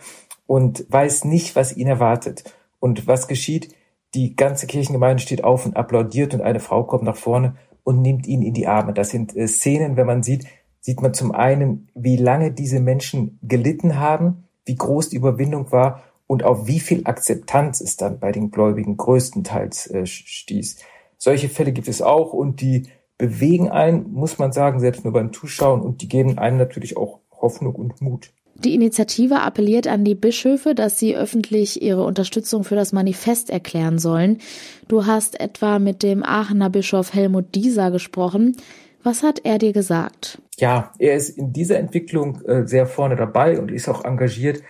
und 0.45 0.86
weiß 0.88 1.25
nicht, 1.25 1.55
was 1.55 1.75
ihn 1.75 1.88
erwartet. 1.88 2.43
Und 2.79 3.07
was 3.07 3.27
geschieht? 3.27 3.74
Die 4.13 4.36
ganze 4.36 4.67
Kirchengemeinde 4.67 5.24
steht 5.24 5.43
auf 5.43 5.65
und 5.65 5.75
applaudiert 5.75 6.36
und 6.36 6.41
eine 6.41 6.59
Frau 6.59 6.83
kommt 6.83 7.05
nach 7.05 7.17
vorne 7.17 7.55
und 7.83 8.03
nimmt 8.03 8.27
ihn 8.27 8.43
in 8.43 8.53
die 8.53 8.67
Arme. 8.67 8.93
Das 8.93 9.09
sind 9.09 9.36
äh, 9.36 9.48
Szenen, 9.48 9.98
wenn 9.98 10.05
man 10.05 10.21
sieht, 10.21 10.45
sieht 10.79 11.01
man 11.01 11.15
zum 11.15 11.31
einen, 11.31 11.89
wie 11.95 12.17
lange 12.17 12.51
diese 12.51 12.79
Menschen 12.79 13.39
gelitten 13.41 13.98
haben, 14.00 14.43
wie 14.63 14.75
groß 14.75 15.09
die 15.09 15.17
Überwindung 15.17 15.71
war 15.71 16.03
und 16.29 16.43
auf 16.43 16.67
wie 16.67 16.79
viel 16.79 17.01
Akzeptanz 17.05 17.81
es 17.81 17.98
dann 17.98 18.19
bei 18.19 18.31
den 18.31 18.51
Gläubigen 18.51 18.98
größtenteils 18.98 19.88
äh, 19.88 20.05
stieß. 20.05 20.77
Solche 21.17 21.50
Fälle 21.50 21.71
gibt 21.71 21.88
es 21.88 22.03
auch 22.03 22.33
und 22.33 22.62
die 22.62 22.88
bewegen 23.17 23.67
einen, 23.69 24.13
muss 24.13 24.38
man 24.38 24.51
sagen, 24.51 24.79
selbst 24.79 25.03
nur 25.03 25.12
beim 25.12 25.33
Zuschauen 25.33 25.81
und 25.81 26.03
die 26.03 26.07
geben 26.07 26.38
einem 26.38 26.57
natürlich 26.57 26.98
auch 26.98 27.17
Hoffnung 27.31 27.74
und 27.74 28.00
Mut. 28.01 28.31
Die 28.53 28.75
Initiative 28.75 29.41
appelliert 29.41 29.88
an 29.88 30.03
die 30.03 30.13
Bischöfe, 30.13 30.75
dass 30.75 31.00
sie 31.00 31.15
öffentlich 31.15 31.81
ihre 31.81 32.03
Unterstützung 32.03 32.63
für 32.63 32.75
das 32.75 32.93
Manifest 32.93 33.50
erklären 33.50 33.98
sollen. 33.98 34.38
Du 34.88 35.07
hast 35.07 35.39
etwa 35.39 35.79
mit 35.79 36.03
dem 36.03 36.24
Aachener 36.24 36.69
Bischof 36.69 37.15
Helmut 37.15 37.55
Dieser 37.55 37.89
gesprochen. 37.89 38.55
Was 39.01 39.24
hat 39.24 39.41
er 39.45 39.57
dir 39.57 39.74
gesagt? 39.74 40.39
Ja, 40.57 40.93
er 41.00 41.15
ist 41.15 41.29
in 41.29 41.53
dieser 41.53 41.79
Entwicklung 41.79 42.41
äh, 42.41 42.67
sehr 42.67 42.86
vorne 42.86 43.15
dabei 43.15 43.59
und 43.59 43.71
ist 43.71 43.89
auch 43.89 44.05
engagiert 44.05 44.62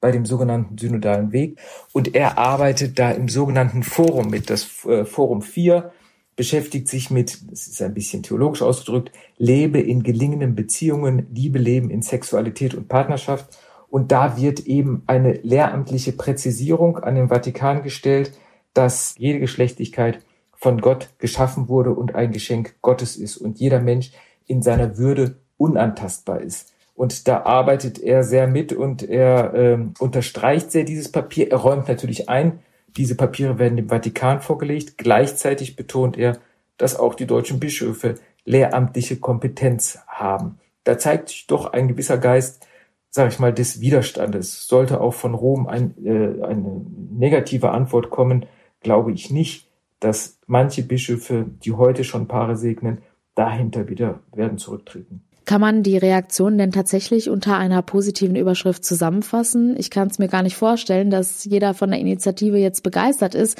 bei 0.00 0.10
dem 0.12 0.24
sogenannten 0.26 0.78
synodalen 0.78 1.32
Weg. 1.32 1.58
Und 1.92 2.14
er 2.14 2.38
arbeitet 2.38 2.98
da 2.98 3.10
im 3.10 3.28
sogenannten 3.28 3.82
Forum 3.82 4.30
mit. 4.30 4.50
Das 4.50 4.84
äh, 4.84 5.04
Forum 5.04 5.42
4 5.42 5.92
beschäftigt 6.36 6.86
sich 6.86 7.10
mit, 7.10 7.50
das 7.50 7.66
ist 7.66 7.82
ein 7.82 7.94
bisschen 7.94 8.22
theologisch 8.22 8.62
ausgedrückt, 8.62 9.10
Lebe 9.38 9.80
in 9.80 10.04
gelingenden 10.04 10.54
Beziehungen, 10.54 11.26
Liebe 11.34 11.58
leben 11.58 11.90
in 11.90 12.00
Sexualität 12.00 12.74
und 12.74 12.88
Partnerschaft. 12.88 13.58
Und 13.90 14.12
da 14.12 14.36
wird 14.36 14.60
eben 14.60 15.02
eine 15.06 15.32
lehramtliche 15.32 16.12
Präzisierung 16.12 16.98
an 16.98 17.16
den 17.16 17.28
Vatikan 17.28 17.82
gestellt, 17.82 18.32
dass 18.72 19.14
jede 19.18 19.40
Geschlechtlichkeit 19.40 20.20
von 20.54 20.80
Gott 20.80 21.10
geschaffen 21.18 21.68
wurde 21.68 21.90
und 21.90 22.14
ein 22.14 22.30
Geschenk 22.30 22.76
Gottes 22.82 23.16
ist 23.16 23.36
und 23.36 23.58
jeder 23.58 23.80
Mensch 23.80 24.12
in 24.46 24.62
seiner 24.62 24.96
Würde 24.96 25.40
unantastbar 25.56 26.40
ist. 26.40 26.72
Und 26.98 27.28
da 27.28 27.44
arbeitet 27.44 28.00
er 28.00 28.24
sehr 28.24 28.48
mit 28.48 28.72
und 28.72 29.08
er 29.08 29.54
äh, 29.54 29.78
unterstreicht 30.00 30.72
sehr 30.72 30.82
dieses 30.82 31.12
Papier. 31.12 31.48
Er 31.48 31.58
räumt 31.58 31.86
natürlich 31.86 32.28
ein, 32.28 32.58
diese 32.96 33.14
Papiere 33.14 33.60
werden 33.60 33.76
dem 33.76 33.88
Vatikan 33.88 34.40
vorgelegt. 34.40 34.98
Gleichzeitig 34.98 35.76
betont 35.76 36.18
er, 36.18 36.38
dass 36.76 36.98
auch 36.98 37.14
die 37.14 37.28
deutschen 37.28 37.60
Bischöfe 37.60 38.16
lehramtliche 38.44 39.18
Kompetenz 39.18 40.00
haben. 40.08 40.58
Da 40.82 40.98
zeigt 40.98 41.28
sich 41.28 41.46
doch 41.46 41.72
ein 41.72 41.86
gewisser 41.86 42.18
Geist, 42.18 42.66
sage 43.10 43.28
ich 43.28 43.38
mal, 43.38 43.54
des 43.54 43.80
Widerstandes. 43.80 44.66
Sollte 44.66 45.00
auch 45.00 45.14
von 45.14 45.34
Rom 45.34 45.68
ein, 45.68 45.94
äh, 46.04 46.42
eine 46.42 46.84
negative 47.12 47.70
Antwort 47.70 48.10
kommen, 48.10 48.46
glaube 48.80 49.12
ich 49.12 49.30
nicht, 49.30 49.68
dass 50.00 50.40
manche 50.48 50.82
Bischöfe, 50.82 51.46
die 51.62 51.74
heute 51.74 52.02
schon 52.02 52.26
Paare 52.26 52.56
segnen, 52.56 53.02
dahinter 53.36 53.88
wieder 53.88 54.18
werden 54.32 54.58
zurücktreten. 54.58 55.22
Kann 55.48 55.62
man 55.62 55.82
die 55.82 55.96
Reaktion 55.96 56.58
denn 56.58 56.72
tatsächlich 56.72 57.30
unter 57.30 57.56
einer 57.56 57.80
positiven 57.80 58.36
Überschrift 58.36 58.84
zusammenfassen? 58.84 59.76
Ich 59.78 59.88
kann 59.88 60.08
es 60.08 60.18
mir 60.18 60.28
gar 60.28 60.42
nicht 60.42 60.56
vorstellen, 60.56 61.08
dass 61.08 61.42
jeder 61.46 61.72
von 61.72 61.90
der 61.90 61.98
Initiative 61.98 62.58
jetzt 62.58 62.82
begeistert 62.82 63.34
ist. 63.34 63.58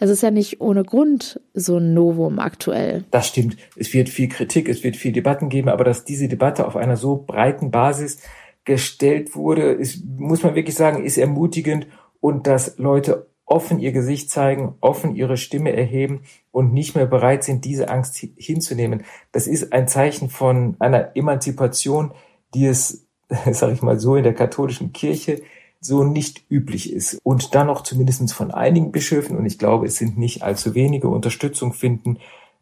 Es 0.00 0.10
ist 0.10 0.22
ja 0.22 0.30
nicht 0.30 0.60
ohne 0.60 0.84
Grund 0.84 1.40
so 1.54 1.78
ein 1.78 1.94
Novum 1.94 2.40
aktuell. 2.40 3.04
Das 3.10 3.28
stimmt. 3.28 3.56
Es 3.74 3.94
wird 3.94 4.10
viel 4.10 4.28
Kritik, 4.28 4.68
es 4.68 4.84
wird 4.84 4.96
viel 4.96 5.12
Debatten 5.12 5.48
geben, 5.48 5.70
aber 5.70 5.82
dass 5.82 6.04
diese 6.04 6.28
Debatte 6.28 6.66
auf 6.66 6.76
einer 6.76 6.98
so 6.98 7.24
breiten 7.26 7.70
Basis 7.70 8.18
gestellt 8.66 9.34
wurde, 9.34 9.72
ist, 9.72 10.04
muss 10.04 10.42
man 10.42 10.54
wirklich 10.54 10.76
sagen, 10.76 11.06
ist 11.06 11.16
ermutigend 11.16 11.86
und 12.20 12.46
dass 12.46 12.76
Leute 12.76 13.29
offen 13.50 13.80
ihr 13.80 13.90
Gesicht 13.90 14.30
zeigen, 14.30 14.76
offen 14.80 15.16
ihre 15.16 15.36
Stimme 15.36 15.76
erheben 15.76 16.22
und 16.52 16.72
nicht 16.72 16.94
mehr 16.94 17.06
bereit 17.06 17.42
sind, 17.42 17.64
diese 17.64 17.88
Angst 17.88 18.16
hinzunehmen. 18.36 19.04
Das 19.32 19.48
ist 19.48 19.72
ein 19.72 19.88
Zeichen 19.88 20.30
von 20.30 20.76
einer 20.78 21.16
Emanzipation, 21.16 22.12
die 22.54 22.66
es, 22.66 23.06
sage 23.50 23.72
ich 23.72 23.82
mal 23.82 23.98
so, 23.98 24.14
in 24.14 24.22
der 24.22 24.34
katholischen 24.34 24.92
Kirche 24.92 25.42
so 25.80 26.04
nicht 26.04 26.44
üblich 26.48 26.92
ist. 26.92 27.18
Und 27.24 27.54
dann 27.54 27.66
noch 27.66 27.82
zumindest 27.82 28.32
von 28.32 28.52
einigen 28.52 28.92
Bischöfen, 28.92 29.36
und 29.36 29.46
ich 29.46 29.58
glaube, 29.58 29.86
es 29.86 29.96
sind 29.96 30.16
nicht 30.16 30.42
allzu 30.42 30.74
wenige, 30.74 31.08
Unterstützung 31.08 31.72
finden. 31.72 32.18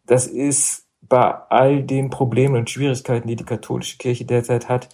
Das 0.06 0.26
ist 0.26 0.86
bei 1.02 1.34
all 1.50 1.82
den 1.82 2.08
Problemen 2.08 2.56
und 2.56 2.70
Schwierigkeiten, 2.70 3.28
die 3.28 3.36
die 3.36 3.44
katholische 3.44 3.98
Kirche 3.98 4.24
derzeit 4.24 4.68
hat, 4.70 4.88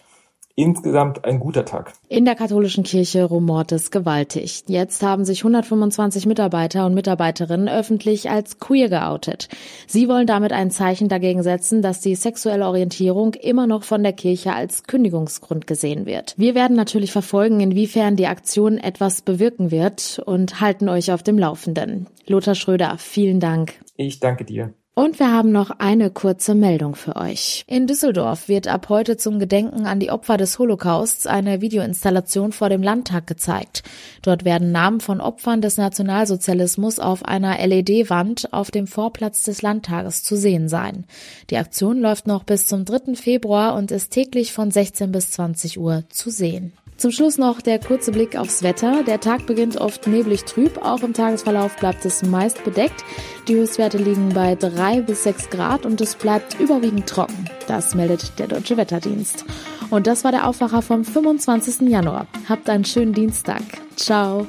Insgesamt 0.56 1.24
ein 1.24 1.40
guter 1.40 1.64
Tag. 1.64 1.94
In 2.08 2.24
der 2.24 2.36
katholischen 2.36 2.84
Kirche 2.84 3.24
rumort 3.24 3.72
es 3.72 3.90
gewaltig. 3.90 4.62
Jetzt 4.68 5.02
haben 5.02 5.24
sich 5.24 5.40
125 5.40 6.26
Mitarbeiter 6.26 6.86
und 6.86 6.94
Mitarbeiterinnen 6.94 7.68
öffentlich 7.68 8.30
als 8.30 8.60
queer 8.60 8.88
geoutet. 8.88 9.48
Sie 9.88 10.08
wollen 10.08 10.28
damit 10.28 10.52
ein 10.52 10.70
Zeichen 10.70 11.08
dagegen 11.08 11.42
setzen, 11.42 11.82
dass 11.82 12.00
die 12.00 12.14
sexuelle 12.14 12.66
Orientierung 12.66 13.34
immer 13.34 13.66
noch 13.66 13.82
von 13.82 14.04
der 14.04 14.12
Kirche 14.12 14.52
als 14.52 14.84
Kündigungsgrund 14.84 15.66
gesehen 15.66 16.06
wird. 16.06 16.34
Wir 16.36 16.54
werden 16.54 16.76
natürlich 16.76 17.10
verfolgen, 17.10 17.58
inwiefern 17.58 18.14
die 18.14 18.28
Aktion 18.28 18.78
etwas 18.78 19.22
bewirken 19.22 19.72
wird 19.72 20.22
und 20.24 20.60
halten 20.60 20.88
euch 20.88 21.10
auf 21.10 21.24
dem 21.24 21.36
Laufenden. 21.36 22.06
Lothar 22.28 22.54
Schröder, 22.54 22.94
vielen 22.98 23.40
Dank. 23.40 23.74
Ich 23.96 24.20
danke 24.20 24.44
dir. 24.44 24.72
Und 24.96 25.18
wir 25.18 25.32
haben 25.32 25.50
noch 25.50 25.70
eine 25.80 26.08
kurze 26.10 26.54
Meldung 26.54 26.94
für 26.94 27.16
euch. 27.16 27.64
In 27.66 27.88
Düsseldorf 27.88 28.46
wird 28.46 28.68
ab 28.68 28.88
heute 28.88 29.16
zum 29.16 29.40
Gedenken 29.40 29.86
an 29.86 29.98
die 29.98 30.12
Opfer 30.12 30.36
des 30.36 30.56
Holocausts 30.60 31.26
eine 31.26 31.60
Videoinstallation 31.60 32.52
vor 32.52 32.68
dem 32.68 32.80
Landtag 32.80 33.26
gezeigt. 33.26 33.82
Dort 34.22 34.44
werden 34.44 34.70
Namen 34.70 35.00
von 35.00 35.20
Opfern 35.20 35.60
des 35.60 35.78
Nationalsozialismus 35.78 37.00
auf 37.00 37.24
einer 37.24 37.58
LED-Wand 37.58 38.52
auf 38.52 38.70
dem 38.70 38.86
Vorplatz 38.86 39.42
des 39.42 39.62
Landtages 39.62 40.22
zu 40.22 40.36
sehen 40.36 40.68
sein. 40.68 41.06
Die 41.50 41.56
Aktion 41.56 41.98
läuft 41.98 42.28
noch 42.28 42.44
bis 42.44 42.68
zum 42.68 42.84
3. 42.84 43.16
Februar 43.16 43.74
und 43.74 43.90
ist 43.90 44.12
täglich 44.12 44.52
von 44.52 44.70
16 44.70 45.10
bis 45.10 45.32
20 45.32 45.80
Uhr 45.80 46.04
zu 46.08 46.30
sehen. 46.30 46.72
Zum 46.96 47.10
Schluss 47.10 47.38
noch 47.38 47.60
der 47.60 47.80
kurze 47.80 48.12
Blick 48.12 48.36
aufs 48.36 48.62
Wetter. 48.62 49.02
Der 49.02 49.20
Tag 49.20 49.46
beginnt 49.46 49.76
oft 49.76 50.06
neblig 50.06 50.44
trüb. 50.44 50.78
Auch 50.82 51.02
im 51.02 51.12
Tagesverlauf 51.12 51.76
bleibt 51.76 52.04
es 52.04 52.22
meist 52.22 52.62
bedeckt. 52.64 53.04
Die 53.48 53.56
Höchstwerte 53.56 53.98
liegen 53.98 54.30
bei 54.30 54.54
drei 54.54 55.00
bis 55.00 55.24
sechs 55.24 55.50
Grad 55.50 55.84
und 55.84 56.00
es 56.00 56.14
bleibt 56.14 56.58
überwiegend 56.60 57.08
trocken. 57.08 57.44
Das 57.66 57.94
meldet 57.94 58.38
der 58.38 58.46
Deutsche 58.46 58.76
Wetterdienst. 58.76 59.44
Und 59.90 60.06
das 60.06 60.24
war 60.24 60.30
der 60.32 60.46
Aufwacher 60.48 60.82
vom 60.82 61.04
25. 61.04 61.88
Januar. 61.88 62.26
Habt 62.48 62.70
einen 62.70 62.84
schönen 62.84 63.12
Dienstag. 63.12 63.62
Ciao. 63.96 64.46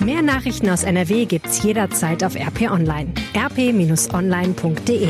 Mehr 0.00 0.22
Nachrichten 0.22 0.68
aus 0.68 0.84
NRW 0.84 1.24
gibt's 1.24 1.62
jederzeit 1.62 2.22
auf 2.22 2.36
RP 2.36 2.70
Online. 2.70 3.12
rp-online.de 3.34 5.08